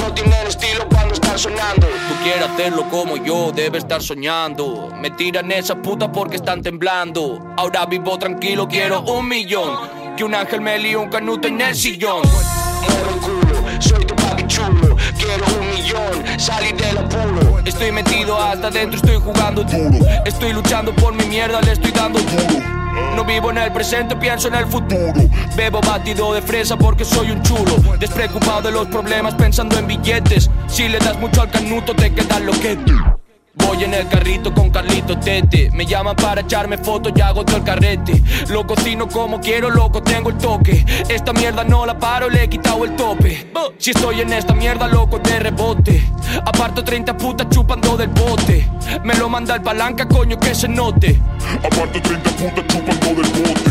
no 0.00 0.12
tienen 0.12 0.46
estilo 0.46 0.88
Tú 1.36 2.14
quieres 2.22 2.48
hacerlo 2.48 2.88
como 2.88 3.18
yo, 3.18 3.52
debes 3.52 3.82
estar 3.82 4.02
soñando. 4.02 4.90
Me 4.98 5.10
tiran 5.10 5.52
esa 5.52 5.74
puta 5.74 6.10
porque 6.10 6.36
están 6.36 6.62
temblando. 6.62 7.38
Ahora 7.58 7.84
vivo 7.84 8.18
tranquilo, 8.18 8.66
quiero 8.66 9.02
un 9.02 9.28
millón. 9.28 10.16
Que 10.16 10.24
un 10.24 10.34
ángel 10.34 10.62
me 10.62 10.78
líe 10.78 10.96
un 10.96 11.10
canuto 11.10 11.46
en 11.46 11.60
el 11.60 11.74
sillón. 11.74 12.22
Muero 12.22 13.20
culo, 13.20 13.80
soy 13.80 14.02
tu 14.06 14.16
papi 14.16 14.46
chulo. 14.46 14.96
Quiero 15.18 15.44
un 15.60 15.68
millón, 15.74 16.40
salir 16.40 16.74
del 16.74 16.96
apuro. 16.96 17.58
Estoy 17.66 17.92
metido 17.92 18.40
hasta 18.40 18.68
adentro, 18.68 18.98
estoy 18.98 19.16
jugando 19.16 19.62
duro. 19.62 20.06
Estoy 20.24 20.54
luchando 20.54 20.94
por 20.94 21.12
mi 21.12 21.26
mierda, 21.26 21.60
le 21.60 21.72
estoy 21.72 21.90
dando 21.90 22.18
duro. 22.18 22.75
No 23.14 23.24
vivo 23.24 23.50
en 23.50 23.58
el 23.58 23.72
presente, 23.72 24.16
pienso 24.16 24.48
en 24.48 24.54
el 24.54 24.66
futuro. 24.66 25.12
Bebo 25.56 25.80
batido 25.80 26.32
de 26.34 26.42
fresa 26.42 26.76
porque 26.76 27.04
soy 27.04 27.30
un 27.30 27.42
chulo. 27.42 27.76
Despreocupado 27.98 28.62
de 28.62 28.72
los 28.72 28.86
problemas, 28.88 29.34
pensando 29.34 29.78
en 29.78 29.86
billetes. 29.86 30.50
Si 30.68 30.88
le 30.88 30.98
das 30.98 31.18
mucho 31.18 31.42
al 31.42 31.50
canuto, 31.50 31.94
te 31.94 32.12
quedas 32.12 32.40
loquete. 32.42 33.15
Voy 33.56 33.82
en 33.84 33.94
el 33.94 34.08
carrito 34.08 34.52
con 34.52 34.70
Carlito 34.70 35.18
Tete. 35.18 35.70
Me 35.72 35.86
llaman 35.86 36.14
para 36.16 36.42
echarme 36.42 36.78
fotos 36.78 37.12
y 37.16 37.20
hago 37.20 37.44
todo 37.44 37.56
el 37.56 37.64
carrete. 37.64 38.22
Lo 38.48 38.66
cocino 38.66 39.08
como 39.08 39.40
quiero, 39.40 39.70
loco, 39.70 40.02
tengo 40.02 40.30
el 40.30 40.38
toque. 40.38 40.84
Esta 41.08 41.32
mierda 41.32 41.64
no 41.64 41.86
la 41.86 41.98
paro, 41.98 42.28
le 42.28 42.44
he 42.44 42.48
quitado 42.48 42.84
el 42.84 42.94
tope. 42.96 43.50
Si 43.78 43.90
estoy 43.90 44.20
en 44.20 44.32
esta 44.32 44.54
mierda, 44.54 44.86
loco, 44.86 45.18
de 45.18 45.38
rebote. 45.38 46.02
Aparto 46.44 46.84
30 46.84 47.16
putas 47.16 47.48
chupando 47.50 47.96
del 47.96 48.08
bote. 48.08 48.68
Me 49.04 49.14
lo 49.14 49.28
manda 49.28 49.54
el 49.54 49.62
palanca, 49.62 50.06
coño, 50.06 50.38
que 50.38 50.54
se 50.54 50.68
note. 50.68 51.20
Aparte 51.64 52.00
30 52.00 52.30
putas 52.30 52.66
chupando 52.66 53.22
del 53.22 53.30
bote. 53.32 53.70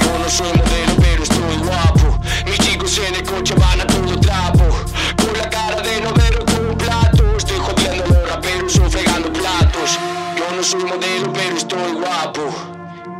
Yo 0.00 0.18
no 0.18 0.28
soy 0.28 0.48
modelo, 0.48 0.96
pero 1.00 1.22
estoy 1.22 1.56
guapo. 1.64 2.20
Mis 2.46 2.58
chicos 2.58 3.00
en 3.06 3.14
el 3.14 3.22
coche 3.22 3.54
van 3.54 3.80
a 3.80 3.86
todo 3.86 4.20
trapo. 4.20 4.64
Soy 10.66 10.82
modelo, 10.82 11.32
pero 11.32 11.56
estoy 11.56 11.92
guapo. 11.92 12.42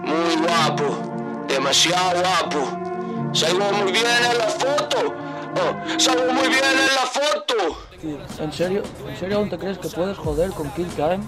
Muy 0.02 0.36
guapo. 0.44 1.44
Demasiado 1.46 2.20
guapo. 2.20 3.32
Salgo 3.32 3.72
muy 3.72 3.92
bien 3.92 4.04
en 4.04 4.38
la 4.38 4.46
foto. 4.48 5.14
Oh, 5.54 5.98
salgo 6.00 6.32
muy 6.32 6.48
bien 6.48 6.64
en 6.64 6.94
la 6.94 7.06
foto. 7.06 8.42
¿En 8.42 8.52
serio? 8.52 8.82
¿En 9.08 9.16
serio 9.16 9.36
aún 9.38 9.48
te 9.48 9.58
crees 9.58 9.78
que 9.78 9.88
puedes 9.88 10.18
joder 10.18 10.50
con 10.50 10.70
Kill 10.70 10.88
Time? 10.88 11.20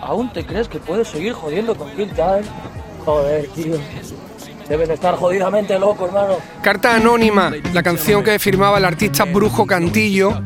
¿Aún 0.00 0.32
te 0.32 0.46
crees 0.46 0.68
que 0.68 0.78
puedes 0.78 1.08
seguir 1.08 1.34
jodiendo 1.34 1.74
con 1.76 1.90
Kill 1.94 2.10
Time? 2.14 2.44
Joder, 3.04 3.46
tío. 3.48 3.76
Deben 4.68 4.90
estar 4.90 5.16
jodidamente 5.16 5.78
locos, 5.78 6.08
hermano. 6.08 6.36
Carta 6.62 6.94
Anónima, 6.94 7.52
la 7.74 7.82
canción 7.82 8.24
que 8.24 8.38
firmaba 8.38 8.78
el 8.78 8.86
artista 8.86 9.24
Brujo 9.24 9.66
Cantillo, 9.66 10.40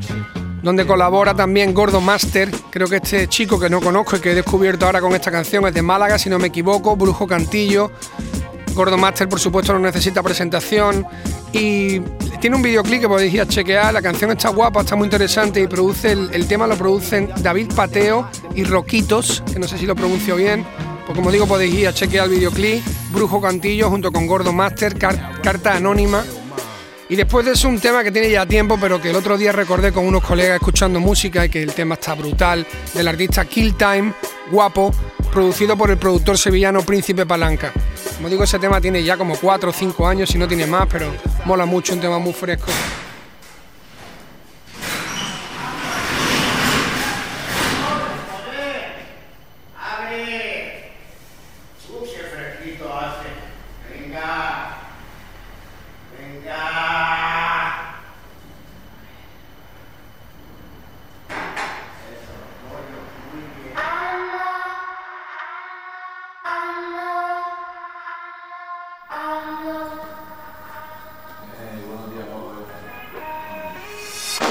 donde 0.67 0.85
colabora 0.85 1.33
también 1.33 1.73
Gordo 1.73 2.01
Master. 2.01 2.51
Creo 2.71 2.89
que 2.89 2.97
este 2.97 3.29
chico 3.29 3.57
que 3.61 3.71
no 3.71 3.81
conozco 3.81 4.17
y 4.17 4.19
que 4.21 4.33
he 4.33 4.35
descubierto 4.35 4.85
ahora 4.85 5.01
con 5.01 5.15
esta 5.15 5.31
canción 5.31 5.65
es 5.65 5.73
de 5.73 5.81
Málaga, 5.81 6.19
si 6.19 6.29
no 6.29 6.41
me 6.41 6.49
equivoco, 6.49 6.97
Brujo 6.97 7.25
Cantillo. 7.25 7.93
Gordo 8.75 8.99
Master, 8.99 9.29
por 9.29 9.39
supuesto, 9.39 9.73
no 9.73 9.79
necesita 9.79 10.25
presentación. 10.25 11.07
Y 11.53 12.01
tiene 12.41 12.57
un 12.57 12.63
videoclip 12.63 13.01
que 13.01 13.07
podéis 13.09 13.33
ir 13.33 13.43
a 13.43 13.47
chequear. 13.47 13.95
La 13.95 14.03
canción 14.03 14.33
está 14.33 14.49
guapa, 14.49 14.81
está 14.81 14.97
muy 14.97 15.05
interesante 15.07 15.61
y 15.61 15.69
produce 15.69 16.11
el, 16.11 16.49
tema 16.49 16.67
lo 16.67 16.77
producen 16.77 17.31
David 17.39 17.73
Pateo 17.73 18.29
y 18.57 18.65
Roquitos, 18.65 19.45
que 19.53 19.61
no 19.61 19.69
sé 19.69 19.79
si 19.79 19.87
lo 19.87 19.95
pronuncio 19.95 20.35
bien. 20.35 20.67
Pues 21.07 21.17
como 21.17 21.31
digo, 21.31 21.47
podéis 21.47 21.75
ir 21.77 21.87
a 21.87 21.95
chequear 21.95 22.25
el 22.27 22.33
videoclip. 22.33 22.83
Brujo 23.13 23.41
Cantillo 23.41 23.89
junto 23.89 24.11
con 24.11 24.27
Gordo 24.27 24.53
Master, 24.53 24.99
car- 24.99 25.41
carta 25.43 25.77
anónima. 25.77 26.25
Y 27.09 27.15
después 27.15 27.47
de 27.47 27.53
eso 27.53 27.69
un 27.69 27.79
tema 27.79 28.03
que 28.03 28.11
tiene 28.11 28.31
ya 28.31 28.47
tiempo, 28.47 28.79
pero 28.81 29.01
que 29.01 29.11
el 29.11 29.17
otro 29.17 29.39
día 29.39 29.53
recordé 29.53 29.93
con 29.93 30.05
unos 30.07 30.25
colegas 30.25 30.57
escuchando 30.57 30.99
música 30.99 31.45
y 31.45 31.49
que 31.49 31.63
el 31.63 31.73
tema 31.73 31.95
está 31.95 32.15
brutal, 32.15 32.67
del 32.95 33.07
artista 33.07 33.45
Kill 33.45 33.77
Time, 33.77 34.13
guapo, 34.51 34.93
producido 35.33 35.77
por 35.77 35.91
el 35.91 35.99
productor 35.99 36.37
sevillano 36.37 36.83
Príncipe 36.83 37.25
Palanca. 37.25 37.73
Como 38.17 38.29
digo, 38.29 38.43
ese 38.43 38.59
tema 38.59 38.81
tiene 38.81 39.05
ya 39.05 39.17
como 39.17 39.37
4 39.37 39.71
o 39.71 39.73
5 39.73 40.09
años, 40.09 40.31
si 40.31 40.39
no 40.39 40.49
tiene 40.49 40.67
más, 40.67 40.89
pero 40.91 41.13
mola 41.45 41.65
mucho, 41.65 41.93
un 41.95 42.01
tema 42.01 42.19
muy 42.19 42.33
fresco. 42.33 42.73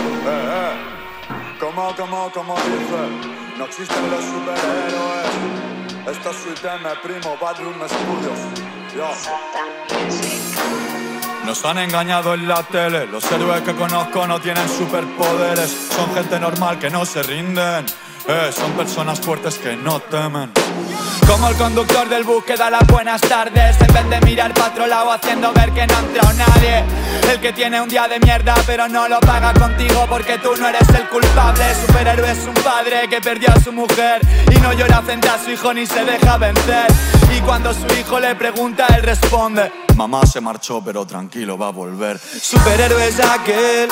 Eh, 0.06 0.30
eh. 0.30 0.96
¿Cómo, 1.60 1.96
cómo, 1.96 2.32
cómo 2.34 2.56
dice? 2.56 3.58
No 3.58 3.66
existen 3.66 4.12
los 4.12 4.24
superhéroes. 4.24 5.36
Esto 6.12 6.30
es 6.30 6.38
ITM, 6.46 7.02
primo, 7.02 7.38
Badroom 7.42 7.76
Studios. 7.88 8.40
Yo. 8.96 9.10
Nos 11.46 11.64
han 11.66 11.78
engañado 11.80 12.34
en 12.34 12.48
la 12.48 12.64
tele. 12.64 13.08
Los 13.08 13.32
héroes 13.32 13.62
que 13.62 13.74
conozco 13.76 14.28
no 14.28 14.40
tienen 14.40 14.68
superpoderes. 14.70 15.90
Son 15.96 16.14
gente 16.14 16.40
normal 16.40 16.80
que 16.80 16.90
no 16.90 17.06
se 17.06 17.24
rinden. 17.24 17.86
Eh, 18.28 18.52
son 18.52 18.72
personas 18.72 19.20
fuertes 19.20 19.58
que 19.60 19.76
no 19.76 20.00
temen. 20.00 20.52
Como 21.28 21.48
el 21.50 21.56
conductor 21.56 22.10
del 22.10 22.24
bus 22.24 22.44
que 22.44 22.56
da 22.56 22.70
las 22.70 22.86
buenas 22.88 23.22
tardes 23.22 23.78
En 23.82 23.94
vez 23.94 24.10
de 24.10 24.22
mirar 24.22 24.54
para 24.54 24.68
otro 24.68 24.88
lado 24.88 25.12
haciendo 25.12 25.52
ver 25.54 25.72
que 25.72 25.86
no 25.88 25.96
ha 25.96 26.00
entrado 26.00 26.34
nadie 26.34 26.84
El 27.32 27.40
que 27.40 27.54
tiene 27.54 27.82
un 27.82 27.90
día 27.90 28.08
de 28.08 28.20
mierda 28.20 28.56
pero 28.66 28.88
no 28.88 29.08
lo 29.08 29.20
paga 29.20 29.54
contigo 29.54 30.06
porque 30.08 30.38
tú 30.38 30.56
no 30.58 30.68
eres 30.68 30.88
el 30.90 31.08
culpable. 31.10 31.64
Superhéroe 31.86 32.32
es 32.32 32.46
un 32.46 32.54
padre 32.56 33.08
que 33.10 33.20
perdió 33.22 33.50
a 33.52 33.60
su 33.60 33.72
mujer 33.72 34.22
Y 34.52 34.60
no 34.60 34.74
llora 34.74 35.02
frente 35.02 35.28
a 35.30 35.38
su 35.38 35.52
hijo 35.52 35.74
ni 35.74 35.86
se 35.86 36.04
deja 36.04 36.38
vencer. 36.38 36.88
Y 37.36 37.42
cuando 37.42 37.74
su 37.74 37.86
hijo 38.00 38.20
le 38.20 38.36
pregunta 38.36 38.88
él 38.96 39.04
responde 39.04 39.72
Mamá 39.96 40.26
se 40.26 40.42
marchó, 40.42 40.82
pero 40.84 41.06
tranquilo, 41.06 41.58
va 41.58 41.68
a 41.68 41.72
volver. 41.72 42.20
Superhéroe 42.20 43.08
es 43.08 43.20
aquel 43.20 43.90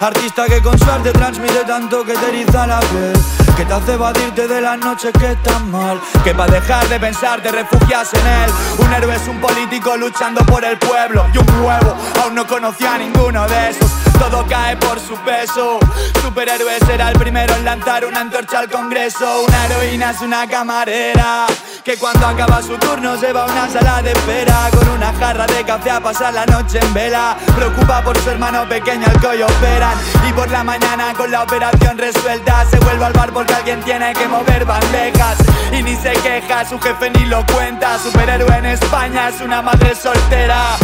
Artista 0.00 0.46
que 0.46 0.60
con 0.60 0.78
suerte 0.78 1.12
transmite 1.12 1.64
tanto 1.64 2.04
que 2.04 2.14
te 2.14 2.28
eriza 2.28 2.66
la 2.66 2.80
piel 2.80 3.43
Que 3.56 3.64
te 3.64 3.72
hace 3.72 3.92
evadirte 3.92 4.48
de 4.48 4.60
las 4.60 4.78
noches 4.78 5.12
que 5.12 5.32
están 5.32 5.70
mal 5.70 6.00
Que 6.24 6.34
para 6.34 6.52
dejar 6.52 6.88
de 6.88 6.98
pensar 6.98 7.40
te 7.40 7.52
refugias 7.52 8.12
en 8.14 8.26
él. 8.26 8.50
Un 8.78 8.92
héroe 8.92 9.14
es 9.14 9.28
un 9.28 9.40
político 9.40 9.96
luchando 9.96 10.44
por 10.44 10.64
el 10.64 10.78
pueblo 10.78 11.24
Y 11.32 11.38
un 11.38 11.60
huevo, 11.60 11.96
aún 12.22 12.34
no 12.34 12.46
conocía 12.46 12.94
a 12.94 12.98
ninguno 12.98 13.46
de 13.46 13.70
esos 13.70 14.03
Todo 14.18 14.44
cae 14.48 14.76
por 14.76 14.98
su 15.00 15.16
peso. 15.18 15.78
Superhéroe 16.22 16.78
será 16.86 17.10
el 17.10 17.18
primero 17.18 17.54
en 17.54 17.64
lanzar 17.64 18.04
una 18.04 18.20
antorcha 18.20 18.60
al 18.60 18.70
congreso. 18.70 19.44
Una 19.46 19.66
heroína 19.66 20.10
es 20.10 20.20
una 20.20 20.46
camarera 20.46 21.46
Que 21.84 21.96
cuando 21.96 22.26
acaba 22.26 22.62
su 22.62 22.76
turno 22.78 23.16
se 23.18 23.32
va 23.32 23.44
a 23.44 23.46
una 23.46 23.68
sala 23.68 24.02
de 24.02 24.12
espera. 24.12 24.70
Con 24.70 24.88
una 24.88 25.12
jarra 25.12 25.46
de 25.46 25.64
café 25.64 25.90
a 25.90 26.00
pasar 26.00 26.34
la 26.34 26.46
noche 26.46 26.78
en 26.80 26.94
vela. 26.94 27.36
Preocupa 27.54 28.02
por 28.02 28.16
su 28.18 28.30
hermano 28.30 28.68
pequeño 28.68 29.06
al 29.06 29.20
que 29.20 29.26
hoy 29.26 29.42
operan. 29.42 29.96
Y 30.28 30.32
por 30.32 30.50
la 30.50 30.64
mañana 30.64 31.12
con 31.16 31.30
la 31.30 31.42
operación 31.42 31.98
resuelta 31.98 32.64
Se 32.70 32.78
vuelve 32.78 33.04
al 33.04 33.12
bar 33.12 33.32
porque 33.32 33.54
alguien 33.54 33.82
tiene 33.82 34.12
que 34.14 34.26
mover 34.28 34.64
bandejas. 34.64 35.38
Y 35.72 35.82
ni 35.82 35.96
se 35.96 36.12
queja, 36.12 36.64
su 36.64 36.78
jefe 36.80 37.10
ni 37.10 37.26
lo 37.26 37.44
cuenta. 37.46 37.98
Superhéroe 37.98 38.56
en 38.58 38.66
España 38.66 39.28
es 39.28 39.40
una 39.40 39.60
madre 39.62 39.94
soltera. 39.94 40.76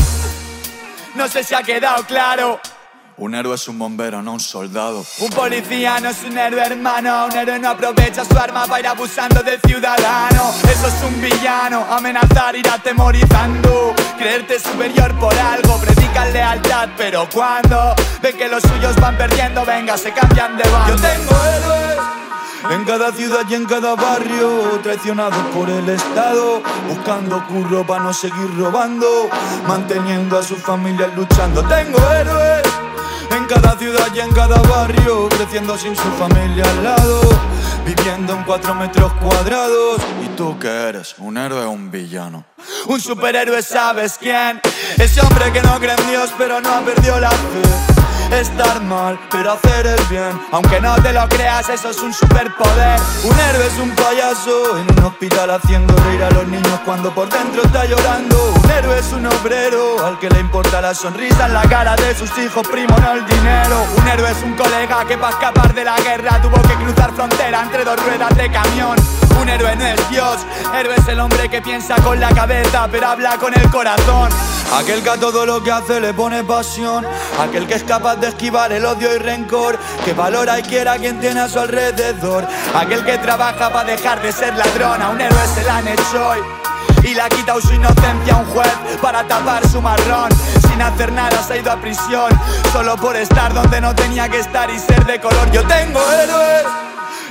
No 1.15 1.29
sé 1.29 1.43
si 1.43 1.55
ha 1.55 1.63
quedado 1.63 2.05
claro 2.05 2.61
Un 3.21 3.35
héroe 3.35 3.55
es 3.55 3.69
un 3.69 3.79
bombero, 3.79 4.23
no 4.23 4.33
un 4.33 4.41
soldado. 4.41 5.05
Un 5.19 5.29
policía 5.29 6.01
no 6.01 6.09
es 6.09 6.23
un 6.25 6.39
héroe 6.39 6.63
hermano 6.63 7.27
Un 7.27 7.37
héroe 7.37 7.59
no 7.59 7.69
aprovecha 7.69 8.25
su 8.25 8.39
arma 8.39 8.65
para 8.65 8.81
ir 8.81 8.87
abusando 8.87 9.43
del 9.43 9.61
ciudadano 9.61 10.55
Eso 10.65 10.87
es 10.87 11.03
un 11.05 11.21
villano, 11.21 11.85
amenazar 11.91 12.57
ir 12.57 12.67
atemorizando 12.67 13.95
creerte 14.17 14.59
superior 14.59 15.15
por 15.19 15.35
algo, 15.35 15.79
predican 15.81 16.33
lealtad, 16.33 16.89
pero 16.97 17.29
cuando 17.33 17.95
ven 18.23 18.37
que 18.37 18.49
los 18.49 18.63
suyos 18.63 18.97
van 18.97 19.17
perdiendo, 19.17 19.65
venga, 19.65 19.97
se 19.97 20.13
cambian 20.13 20.57
de 20.59 20.63
bando. 20.71 20.97
Yo 20.97 21.03
tengo 21.03 21.31
héroes. 21.45 21.99
En 22.71 22.85
cada 22.85 23.13
ciudad 23.13 23.45
y 23.49 23.55
en 23.55 23.65
cada 23.65 23.95
barrio, 23.95 24.81
traicionados 24.83 25.43
por 25.55 25.71
el 25.71 25.89
Estado, 25.89 26.63
buscando 26.89 27.47
curro 27.47 27.87
para 27.87 28.05
no 28.05 28.13
seguir 28.13 28.55
robando, 28.59 29.31
manteniendo 29.67 30.39
a 30.39 30.43
sus 30.43 30.59
familias 30.59 31.11
luchando. 31.17 31.63
Tengo 31.67 31.99
héroes 32.13 32.70
en 33.31 33.45
cada 33.47 33.79
ciudad 33.79 34.09
y 34.15 34.21
en 34.21 34.33
cada 34.33 34.61
barrio, 34.63 35.29
creciendo 35.29 35.77
sin 35.79 35.95
su 35.97 36.11
familia 36.13 36.65
al 36.65 36.85
lado, 36.85 37.21
viviendo 37.85 38.35
en 38.35 38.45
cuatro 38.45 38.75
metros 38.75 39.13
cuadrados. 39.15 40.01
¿Y 40.25 40.29
tú 40.37 40.59
qué 40.59 40.69
eres? 40.69 41.15
¿Un 41.19 41.39
héroe 41.39 41.65
o 41.65 41.71
un 41.71 41.91
villano? 41.91 42.45
Un 42.87 43.01
superhéroe, 43.01 43.63
¿sabes 43.63 44.17
quién? 44.19 44.61
Ese 44.99 45.21
hombre 45.21 45.53
que 45.53 45.63
no 45.63 45.79
cree 45.79 45.95
en 45.95 46.09
Dios, 46.09 46.31
pero 46.37 46.61
no 46.61 46.71
ha 46.73 46.81
perdido 46.81 47.19
la 47.21 47.31
fe. 47.31 48.00
Estar 48.33 48.81
mal, 48.83 49.19
pero 49.31 49.53
hacer 49.53 49.87
el 49.87 50.05
bien. 50.07 50.41
Aunque 50.53 50.81
no 50.81 50.95
te 51.03 51.13
lo 51.13 51.29
creas, 51.29 51.69
eso 51.69 51.91
es 51.91 52.01
un 52.01 52.15
superpoder. 52.15 52.99
Un 53.25 53.39
héroe 53.39 53.67
es 53.67 53.79
un 53.79 53.91
payaso 53.91 54.79
en 54.79 54.87
un 54.99 55.05
hospital 55.05 55.51
haciendo 55.51 55.95
reír 56.05 56.23
a 56.23 56.31
los 56.31 56.47
niños 56.47 56.81
cuando 56.85 57.13
por 57.13 57.29
dentro 57.29 57.63
está 57.63 57.85
llorando. 57.85 58.55
Un 58.63 58.71
héroe 58.71 58.99
es 58.99 59.13
un 59.13 59.27
obrero 59.27 60.07
al 60.07 60.19
que 60.19 60.31
le 60.31 60.41
importa 60.41 60.81
la 60.81 60.95
sonrisa 60.95 61.47
en 61.47 61.55
la 61.55 61.63
cara 61.63 61.97
de 61.97 62.15
sus 62.15 62.31
hijos, 62.39 62.67
primo, 62.69 62.97
no 62.99 63.13
el 63.13 63.27
dinero. 63.27 63.85
Un 63.97 64.09
héroe 64.09 64.31
es 64.31 64.43
un 64.43 64.55
colega 64.55 65.05
que 65.07 65.19
para 65.19 65.33
escapar 65.33 65.75
de 65.75 65.85
la 65.85 65.97
guerra 65.99 66.41
tuvo 66.41 66.63
que 66.63 66.75
cruzar 66.75 67.13
frontera 67.13 67.63
entre 67.63 67.85
dos 67.85 68.03
ruedas 68.05 68.37
de 68.37 68.51
camión. 68.51 69.20
Un 69.39 69.49
héroe 69.49 69.77
no 69.77 69.87
es 69.87 70.11
Dios, 70.11 70.37
héroe 70.75 70.95
es 70.97 71.09
el 71.09 71.21
hombre 71.21 71.49
que 71.49 71.63
piensa 71.63 71.97
con 71.97 72.19
la 72.21 72.29
cabeza 72.31 72.89
pero 72.91 73.09
habla 73.09 73.37
con 73.39 73.55
el 73.55 73.71
corazón. 73.71 74.31
Aquel 74.73 75.03
que 75.03 75.11
a 75.11 75.17
todo 75.17 75.45
lo 75.47 75.63
que 75.63 75.73
hace 75.73 76.01
le 76.01 76.15
pone 76.15 76.45
pasión, 76.45 77.05
aquel 77.39 77.67
que 77.67 77.75
es 77.75 77.83
capaz 77.83 78.17
de 78.17 78.29
esquivar 78.29 78.73
el 78.73 78.85
odio 78.85 79.15
y 79.15 79.19
rencor, 79.19 79.79
que 80.05 80.13
valora 80.13 80.59
y 80.59 80.63
quiera 80.63 80.93
a 80.93 80.99
quien 80.99 81.19
tiene 81.21 81.41
a 81.41 81.49
su 81.49 81.59
alrededor, 81.59 82.47
aquel 82.75 83.05
que 83.05 83.19
trabaja 83.19 83.71
para 83.73 83.91
dejar 83.91 84.23
de 84.23 84.33
ser 84.33 84.55
ladrón, 84.55 85.03
a 85.03 85.09
un 85.09 85.21
héroe 85.21 85.47
se 85.55 85.65
la 85.65 85.79
han 85.79 85.89
hecho 85.89 86.29
hoy. 86.29 86.70
Y 87.03 87.15
le 87.15 87.23
ha 87.23 87.29
quitado 87.29 87.61
su 87.61 87.73
inocencia 87.73 88.35
a 88.35 88.37
un 88.37 88.47
juez 88.47 88.73
para 89.01 89.27
tapar 89.27 89.67
su 89.69 89.81
marrón. 89.81 90.31
Sin 90.69 90.81
hacer 90.81 91.13
nada 91.13 91.43
se 91.43 91.55
ha 91.55 91.57
ido 91.59 91.73
a 91.73 91.77
prisión, 91.77 92.31
solo 92.73 92.97
por 92.97 93.17
estar 93.17 93.53
donde 93.53 93.81
no 93.81 93.95
tenía 93.95 94.29
que 94.29 94.39
estar 94.39 94.71
y 94.71 94.79
ser 94.79 95.05
de 95.07 95.21
color. 95.21 95.51
Yo 95.51 95.63
tengo 95.67 96.01
héroes. 96.13 96.65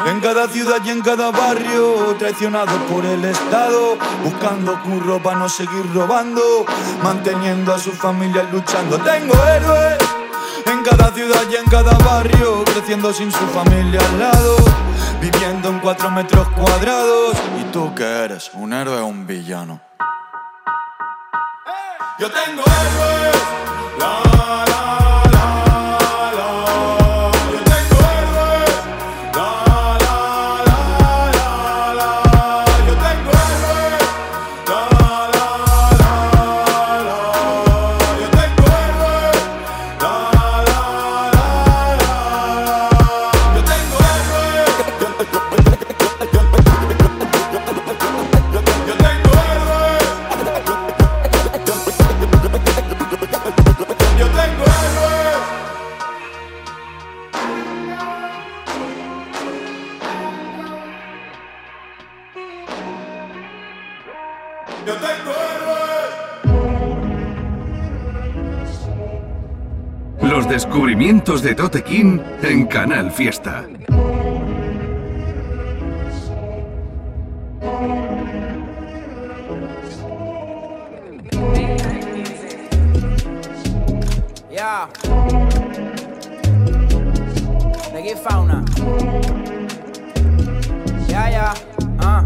En 0.06 0.22
cada 0.22 0.48
ciudad 0.48 0.78
y 0.86 0.92
en 0.92 1.02
cada 1.02 1.30
barrio, 1.30 2.16
traicionados 2.18 2.82
por 2.90 3.06
el 3.06 3.26
Estado, 3.26 3.98
buscando 4.24 4.82
curro 4.82 5.22
para 5.22 5.40
no 5.40 5.50
seguir 5.50 5.94
robando, 5.94 6.66
manteniendo 7.04 7.74
a 7.74 7.80
sus 7.80 7.96
familias 7.96 8.46
luchando. 8.52 8.98
Tengo 9.00 9.34
héroes 9.46 9.98
en 10.66 10.84
cada 10.84 11.12
ciudad 11.12 11.42
y 11.52 11.56
en 11.56 11.66
cada 11.66 11.98
barrio, 11.98 12.59
creciendo 12.80 13.12
sin 13.12 13.30
su 13.30 13.46
familia 13.48 14.00
al 14.00 14.20
lado, 14.20 14.56
viviendo 15.20 15.68
en 15.68 15.80
cuatro 15.80 16.10
metros 16.12 16.48
cuadrados. 16.50 17.36
¿Y 17.60 17.64
tú 17.74 17.94
qué 17.94 18.24
eres? 18.24 18.52
¿Un 18.54 18.72
héroe 18.72 19.02
o 19.02 19.06
un 19.06 19.28
villano? 19.28 19.82
Yo 22.20 22.32
tengo 22.32 22.62
héroes. 22.62 23.40
Descubrimientos 71.30 71.42
de 71.44 71.56
Tote 71.56 71.84
King 71.84 72.20
en 72.42 72.66
Canal 72.66 73.12
Fiesta. 73.12 73.66
Yeah. 84.52 84.90
Fauna. 88.24 88.66
Ya, 91.08 91.30
ya. 91.30 91.54
Ah. 92.00 92.24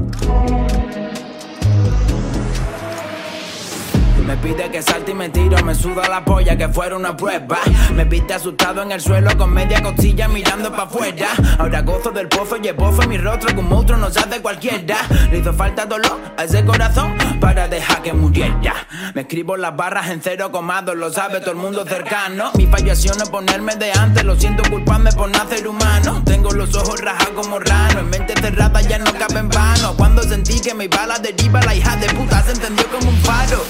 Me 4.25 4.37
pide 4.37 4.71
que 4.71 4.81
salte 4.81 5.11
y 5.11 5.13
me 5.13 5.29
tiro, 5.29 5.61
me 5.65 5.75
suda 5.75 6.07
la 6.07 6.23
polla 6.23 6.57
que 6.57 6.69
fuera 6.69 6.95
una 6.95 7.15
prueba. 7.15 7.59
Me 7.93 8.05
viste 8.05 8.33
asustado 8.33 8.81
en 8.81 8.91
el 8.91 9.01
suelo 9.01 9.37
con 9.37 9.53
media 9.53 9.81
costilla 9.81 10.27
mirando 10.27 10.71
para 10.71 10.83
afuera. 10.83 11.27
Ahora 11.59 11.81
gozo 11.81 12.11
del 12.11 12.29
pozo 12.29 12.55
y 12.61 12.67
en 12.67 13.09
mi 13.09 13.17
rostro 13.17 13.53
que 13.53 13.59
un 13.59 13.67
monstruo 13.67 13.97
nos 13.97 14.15
hace 14.15 14.41
cualquiera. 14.41 14.97
Le 15.29 15.39
hizo 15.39 15.53
falta 15.53 15.85
dolor 15.85 16.19
a 16.37 16.43
ese 16.45 16.63
corazón 16.63 17.15
para 17.41 17.67
dejar 17.67 18.01
que 18.01 18.13
muriera. 18.13 18.73
Me 19.13 19.21
escribo 19.21 19.57
las 19.57 19.75
barras 19.75 20.09
en 20.09 20.21
cero 20.21 20.51
comados, 20.51 20.95
lo 20.95 21.11
sabe 21.11 21.41
todo 21.41 21.51
el 21.51 21.57
mundo 21.57 21.85
cercano. 21.85 22.51
Mi 22.55 22.95
sido 22.95 23.15
no 23.15 23.25
ponerme 23.25 23.75
de 23.75 23.91
antes, 23.91 24.23
lo 24.23 24.35
siento 24.35 24.63
culparme 24.69 25.11
por 25.11 25.29
nacer 25.29 25.67
humano. 25.67 26.21
Tengo 26.25 26.51
los 26.51 26.73
ojos 26.75 27.01
rajados 27.01 27.33
como 27.35 27.59
rano, 27.59 27.99
en 27.99 28.09
mente 28.09 28.33
cerrada 28.39 28.81
ya 28.81 28.99
no 28.99 29.11
cabe 29.13 29.39
en 29.39 29.49
vano. 29.49 29.95
Cuando 29.97 30.23
sentí 30.23 30.61
que 30.61 30.73
me 30.73 30.85
iba 30.85 31.03
a 31.03 31.07
la 31.07 31.19
deriva, 31.19 31.61
la 31.61 31.75
hija 31.75 31.97
de 31.97 32.07
puta 32.13 32.41
se 32.43 32.51
encendió 32.51 32.87
como 32.89 33.09
un 33.09 33.17
faro. 33.17 33.63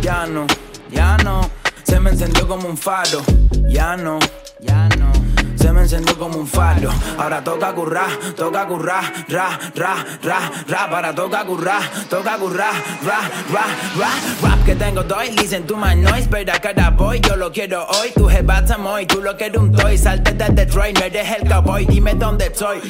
Ya 0.00 0.26
no, 0.26 0.46
ya 0.90 1.16
no, 1.18 1.50
se 1.84 2.00
me 2.00 2.10
encendió 2.10 2.46
como 2.46 2.68
un 2.68 2.76
faro. 2.76 3.22
Ya 3.68 3.96
no, 3.96 4.18
ya 4.60 4.88
no. 4.98 5.12
Se 5.56 5.72
me 5.72 5.82
encendió 5.82 6.18
como 6.18 6.38
un 6.38 6.46
faro. 6.46 6.90
Ahora 7.18 7.42
toca 7.42 7.74
currar, 7.74 8.08
toca 8.36 8.66
currar, 8.66 9.04
ra, 9.28 9.58
ra, 9.74 10.06
ra, 10.22 10.52
ra. 10.66 10.90
Para 10.90 11.14
toca 11.14 11.44
currar, 11.44 11.82
toca 12.08 12.38
currar, 12.38 12.72
ra, 13.04 13.20
ra, 13.52 13.66
ra. 13.98 14.10
Rap 14.40 14.64
que 14.64 14.74
tengo 14.76 15.02
doy, 15.02 15.32
listen 15.32 15.66
to 15.66 15.76
my 15.76 15.94
noise. 15.94 16.28
Pero 16.30 16.52
a 16.52 16.58
cada 16.58 16.90
boy, 16.90 17.20
yo 17.20 17.36
lo 17.36 17.52
quiero 17.52 17.86
hoy. 17.88 18.12
Tu 18.14 18.26
jebata 18.28 18.78
moy, 18.78 19.06
tú 19.06 19.20
lo 19.20 19.36
quieres 19.36 19.60
un 19.60 19.72
toy. 19.72 19.98
Salte 19.98 20.32
de 20.32 20.48
Detroit, 20.50 20.98
no 20.98 21.04
eres 21.04 21.36
el 21.36 21.48
cowboy. 21.48 21.84
Dime 21.86 22.14
dónde 22.14 22.46
estoy. 22.46 22.80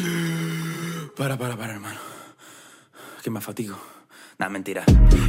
Para, 1.16 1.36
para, 1.36 1.56
para, 1.56 1.72
hermano. 1.72 1.98
Que 3.22 3.30
me 3.30 3.40
fatigo. 3.40 3.97
Nah, 4.40 4.48
mentira. 4.48 4.84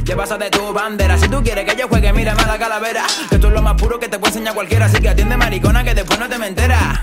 ¿Qué 0.06 0.14
pasa 0.14 0.38
de 0.38 0.50
tu 0.50 0.72
bandera? 0.72 1.18
Si 1.18 1.28
tú 1.28 1.42
quieres 1.42 1.68
que 1.68 1.76
yo 1.76 1.88
juegue, 1.88 2.12
mírame 2.12 2.42
a 2.42 2.46
la 2.46 2.58
calavera. 2.60 3.02
Que 3.28 3.34
esto 3.34 3.48
es 3.48 3.52
lo 3.52 3.60
más 3.60 3.74
puro 3.74 3.98
que 3.98 4.08
te 4.08 4.20
puede 4.20 4.34
enseñar 4.34 4.54
cualquiera. 4.54 4.86
Así 4.86 5.02
que 5.02 5.08
atiende 5.08 5.36
maricona 5.36 5.82
que 5.82 5.94
después 5.94 6.16
no 6.20 6.28
te 6.28 6.38
me 6.38 6.46
enteras. 6.46 7.00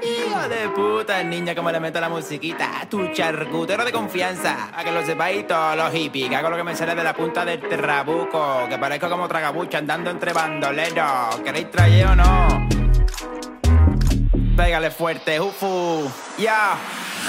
Hijo 0.00 0.48
de 0.48 0.70
puta, 0.70 1.22
niña, 1.22 1.54
como 1.54 1.70
le 1.70 1.80
meto 1.80 2.00
la 2.00 2.08
musiquita. 2.08 2.70
Tu 2.88 3.12
charcutero 3.12 3.84
de 3.84 3.92
confianza. 3.92 4.70
A 4.74 4.82
que 4.82 4.90
lo 4.90 5.04
sepáis 5.04 5.46
todos 5.46 5.76
los 5.76 5.92
hippies. 5.92 6.30
Que 6.30 6.36
hago 6.36 6.48
lo 6.48 6.56
que 6.56 6.64
me 6.64 6.74
sale 6.74 6.94
de 6.94 7.04
la 7.04 7.12
punta 7.12 7.44
del 7.44 7.60
terrabuco. 7.60 8.66
Que 8.66 8.78
parezco 8.78 9.10
como 9.10 9.28
tragabucho 9.28 9.76
andando 9.76 10.08
entre 10.08 10.32
bandoleros. 10.32 11.36
¿Queréis 11.44 11.70
traer 11.70 12.06
o 12.06 12.16
no? 12.16 12.68
Pégale 14.56 14.90
fuerte, 14.90 15.38
ufu. 15.38 16.10
Ya. 16.38 16.78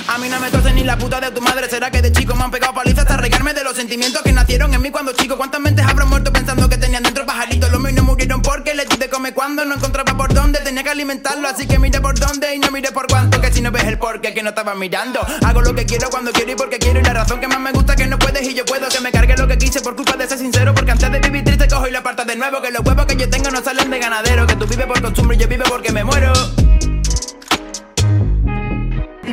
A 0.08 0.18
mí 0.18 0.30
no 0.30 0.40
me 0.40 0.50
tose 0.50 0.74
ni 0.74 0.84
la 0.84 0.98
puta 0.98 1.20
de 1.20 1.32
tu 1.32 1.42
madre. 1.42 1.70
¿Será 1.70 1.92
que 1.92 2.02
de 2.02 2.12
chico 2.12 2.36
me 2.36 2.44
han 2.44 2.52
pegado 2.52 2.74
palizas 2.74 3.00
hasta 3.00 3.18
regarme 3.18 3.54
de 3.54 3.64
los 3.64 3.76
sentimientos 3.76 4.22
que 4.22 4.32
nacieron 4.32 4.74
en 4.74 4.82
mí 4.82 4.92
cuando 4.92 5.14
chico? 5.14 5.38
¿Cuántas 5.38 5.60
mentes 5.62 5.86
habrán 5.86 6.10
muerto 6.10 6.32
pensando 6.32 6.70
que 6.70 6.78
tenían 6.78 7.04
dentro 7.04 7.26
pajaritos? 7.26 7.72
Los 7.72 7.82
míos 7.82 7.94
no 7.96 8.04
murieron 8.04 8.42
porque 8.42 8.74
les 8.74 8.88
di 8.88 8.98
de 8.98 9.10
comer 9.10 9.34
cuando 9.34 9.66
no 9.66 9.76
encontraba 9.76 10.16
por 10.16 10.34
dónde. 10.34 10.60
Tenía 10.60 10.84
que 10.84 10.90
alimentarlo, 10.90 11.48
así 11.48 11.68
que 11.68 11.80
mire 11.80 12.00
por 12.02 12.18
dónde 12.18 12.56
y 12.56 12.60
no 12.60 12.72
mire 12.72 12.92
por 12.92 13.08
cuánto. 13.08 13.42
Que 13.42 13.52
si 13.52 13.62
no 13.62 13.72
ves 13.72 13.84
el 13.86 13.98
porqué 13.98 14.34
que 14.34 14.44
no 14.44 14.50
estaba 14.50 14.76
mirando. 14.76 15.20
Hago 15.46 15.62
lo 15.62 15.76
que 15.76 15.86
quiero 15.86 16.10
cuando 16.10 16.32
quiero 16.32 16.52
y 16.52 16.56
porque 16.56 16.80
quiero. 16.80 17.00
Y 17.00 17.04
la 17.04 17.14
razón 17.14 17.40
que 17.40 17.48
más 17.48 17.60
me 17.60 17.72
gusta 17.72 17.96
que 17.96 18.08
no 18.08 18.18
puedes 18.18 18.48
y 18.48 18.54
yo 18.54 18.66
puedo. 18.66 18.88
Que 18.90 19.02
me 19.02 19.12
cargue 19.12 19.36
lo 19.36 19.48
que 19.48 19.58
quise 19.58 19.82
por 19.82 19.96
culpa 19.96 20.16
de 20.16 20.28
ser 20.28 20.38
sincero. 20.38 20.74
Porque 20.74 20.92
antes 20.92 21.12
de 21.12 21.20
vivir 21.20 21.44
triste 21.44 21.68
cojo 21.68 21.88
y 21.88 21.92
lo 21.92 22.00
aparto 22.00 22.26
de 22.26 22.36
nuevo. 22.36 22.62
Que 22.62 22.72
los 22.72 22.86
huevos 22.86 23.06
que 23.06 23.16
yo 23.16 23.30
tengo 23.30 23.50
no 23.52 23.62
salen 23.64 23.90
de 23.90 24.00
ganadero. 24.00 24.48
Que 24.48 24.56
tú 24.56 24.66
vives 24.66 24.86
por 24.86 25.02
costumbre 25.02 25.38
y 25.38 25.40
yo 25.40 25.48
vivo 25.48 25.64
porque 25.68 25.92
me 25.92 26.04
muero 26.04 26.34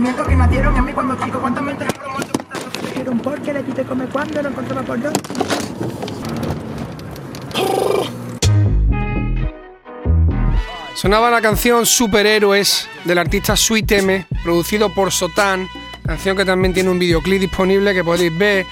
sentimientos 0.06 0.28
que 0.28 0.36
nacieron 0.36 0.76
en 0.76 0.84
mí 0.84 0.92
cuando 0.92 1.16
chico. 1.24 1.40
Cuántas 1.40 1.64
mentes 1.64 1.88
bromosas, 1.98 2.30
cuántas 2.48 2.82
que 2.82 2.94
dieron 2.94 3.18
porque 3.18 3.52
le 3.52 3.64
quité 3.64 3.84
come 3.84 4.06
cuando 4.06 4.42
no 4.42 4.48
encontraba 4.48 4.82
por 4.82 5.00
dónde. 5.00 5.20
Sonaba 10.94 11.30
la 11.30 11.40
canción 11.42 11.84
Superhéroes 11.84 12.88
del 13.04 13.18
artista 13.18 13.54
Sweet 13.54 13.92
M, 13.92 14.26
producido 14.42 14.92
por 14.94 15.12
Sotan, 15.12 15.68
canción 16.04 16.36
que 16.36 16.44
también 16.44 16.72
tiene 16.72 16.88
un 16.88 16.98
videoclip 16.98 17.40
disponible 17.40 17.92
que 17.92 18.02
podéis 18.02 18.36
ver, 18.36 18.66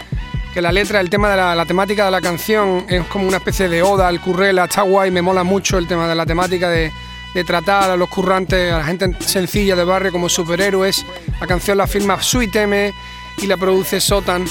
que 0.53 0.62
la 0.62 0.73
letra, 0.73 1.01
el 1.01 1.11
tema 1.11 1.29
de 1.31 1.37
la, 1.37 1.55
la 1.55 1.66
temática 1.66 2.07
de 2.07 2.11
la 2.11 2.20
canción 2.20 2.87
es 2.88 3.05
como 3.07 3.29
una 3.29 3.37
especie 3.37 3.68
de 3.68 3.83
oda 3.83 4.09
al 4.09 4.20
currela, 4.20 4.64
está 4.64 4.83
guay, 4.83 5.11
me 5.11 5.20
mola 5.20 5.44
mucho 5.44 5.77
el 5.77 5.87
tema 5.87 6.09
de 6.09 6.14
la 6.14 6.25
temática 6.25 6.70
de, 6.70 6.92
de 7.35 7.44
tratar 7.44 7.90
a 7.90 7.97
los 7.97 8.09
currantes, 8.09 8.73
a 8.73 8.79
la 8.79 8.85
gente 8.85 9.14
sencilla 9.20 9.77
de 9.77 9.85
barrio 9.85 10.12
como 10.12 10.29
superhéroes. 10.29 11.05
La 11.40 11.47
canción 11.47 11.77
la 11.77 11.87
firma 11.87 12.18
M 12.55 12.94
y 13.38 13.47
la 13.47 13.57
produce 13.57 14.01
Sotan. 14.01 14.44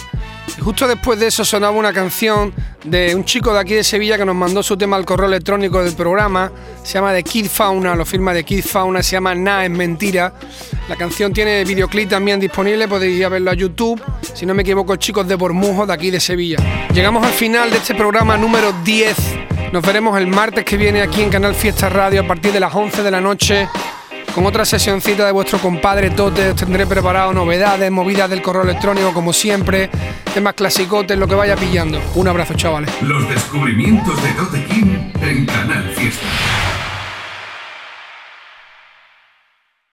Y 0.58 0.62
justo 0.62 0.88
después 0.88 1.20
de 1.20 1.28
eso 1.28 1.46
sonaba 1.46 1.72
una 1.78 1.94
canción 1.94 2.54
de 2.84 3.16
un 3.16 3.24
chico 3.24 3.54
de 3.54 3.60
aquí 3.60 3.74
de 3.76 3.84
Sevilla 3.84 4.18
que 4.18 4.26
nos 4.26 4.36
mandó 4.36 4.62
su 4.62 4.76
tema 4.78 4.98
al 4.98 5.06
correo 5.06 5.28
electrónico 5.28 5.82
del 5.84 5.96
programa. 5.96 6.52
Se 6.84 6.94
llama 6.96 7.14
The 7.14 7.24
Kid 7.24 7.48
Fauna, 7.48 7.96
lo 7.96 8.06
firma 8.06 8.34
The 8.34 8.44
Kid 8.44 8.64
Fauna, 8.64 9.02
se 9.02 9.14
llama 9.14 9.34
Na 9.34 9.64
es 9.64 9.72
mentira. 9.72 10.34
La 10.90 10.98
canción 10.98 11.32
tiene 11.32 11.64
videoclip 11.64 12.10
también 12.10 12.40
disponible, 12.40 12.88
podéis 12.88 13.20
ir 13.20 13.30
verlo 13.30 13.52
a 13.52 13.54
YouTube. 13.54 14.02
Si 14.34 14.46
no 14.46 14.54
me 14.54 14.64
equivoco, 14.64 14.96
chicos 14.98 15.28
de 15.28 15.36
Bormujo, 15.36 15.86
de 15.86 15.94
aquí 15.94 16.12
de 16.12 16.20
Sevilla. 16.20 16.58
Llegamos 16.94 17.26
al 17.26 17.34
final 17.34 17.72
de 17.72 17.78
este 17.78 17.96
programa 17.96 18.38
número 18.38 18.74
10. 18.84 19.43
Nos 19.74 19.84
veremos 19.84 20.16
el 20.20 20.28
martes 20.28 20.64
que 20.66 20.78
viene 20.78 21.02
aquí 21.02 21.24
en 21.24 21.32
Canal 21.32 21.56
Fiesta 21.56 21.90
Radio 21.90 22.22
a 22.22 22.28
partir 22.28 22.52
de 22.52 22.60
las 22.60 22.76
11 22.76 23.02
de 23.02 23.10
la 23.10 23.20
noche 23.20 23.68
con 24.36 24.46
otra 24.46 24.66
sesioncita 24.66 25.26
de 25.26 25.32
vuestro 25.32 25.58
compadre 25.58 26.12
Tote. 26.12 26.50
Os 26.50 26.56
tendré 26.56 26.86
preparado 26.86 27.34
novedades, 27.34 27.90
movidas 27.90 28.30
del 28.30 28.44
correo 28.44 28.62
electrónico 28.62 29.12
como 29.16 29.34
siempre, 29.34 29.90
temas 30.32 30.54
clasicotes, 30.54 31.18
lo 31.18 31.28
que 31.28 31.34
vaya 31.34 31.56
pillando. 31.56 32.00
Un 32.14 32.28
abrazo, 32.28 32.54
chavales. 32.54 32.92
Los 33.02 33.28
descubrimientos 33.28 34.22
de 34.22 34.30
Tote 34.34 34.64
King 34.66 35.12
en 35.20 35.46
Canal 35.48 35.90
Fiesta. 35.96 36.28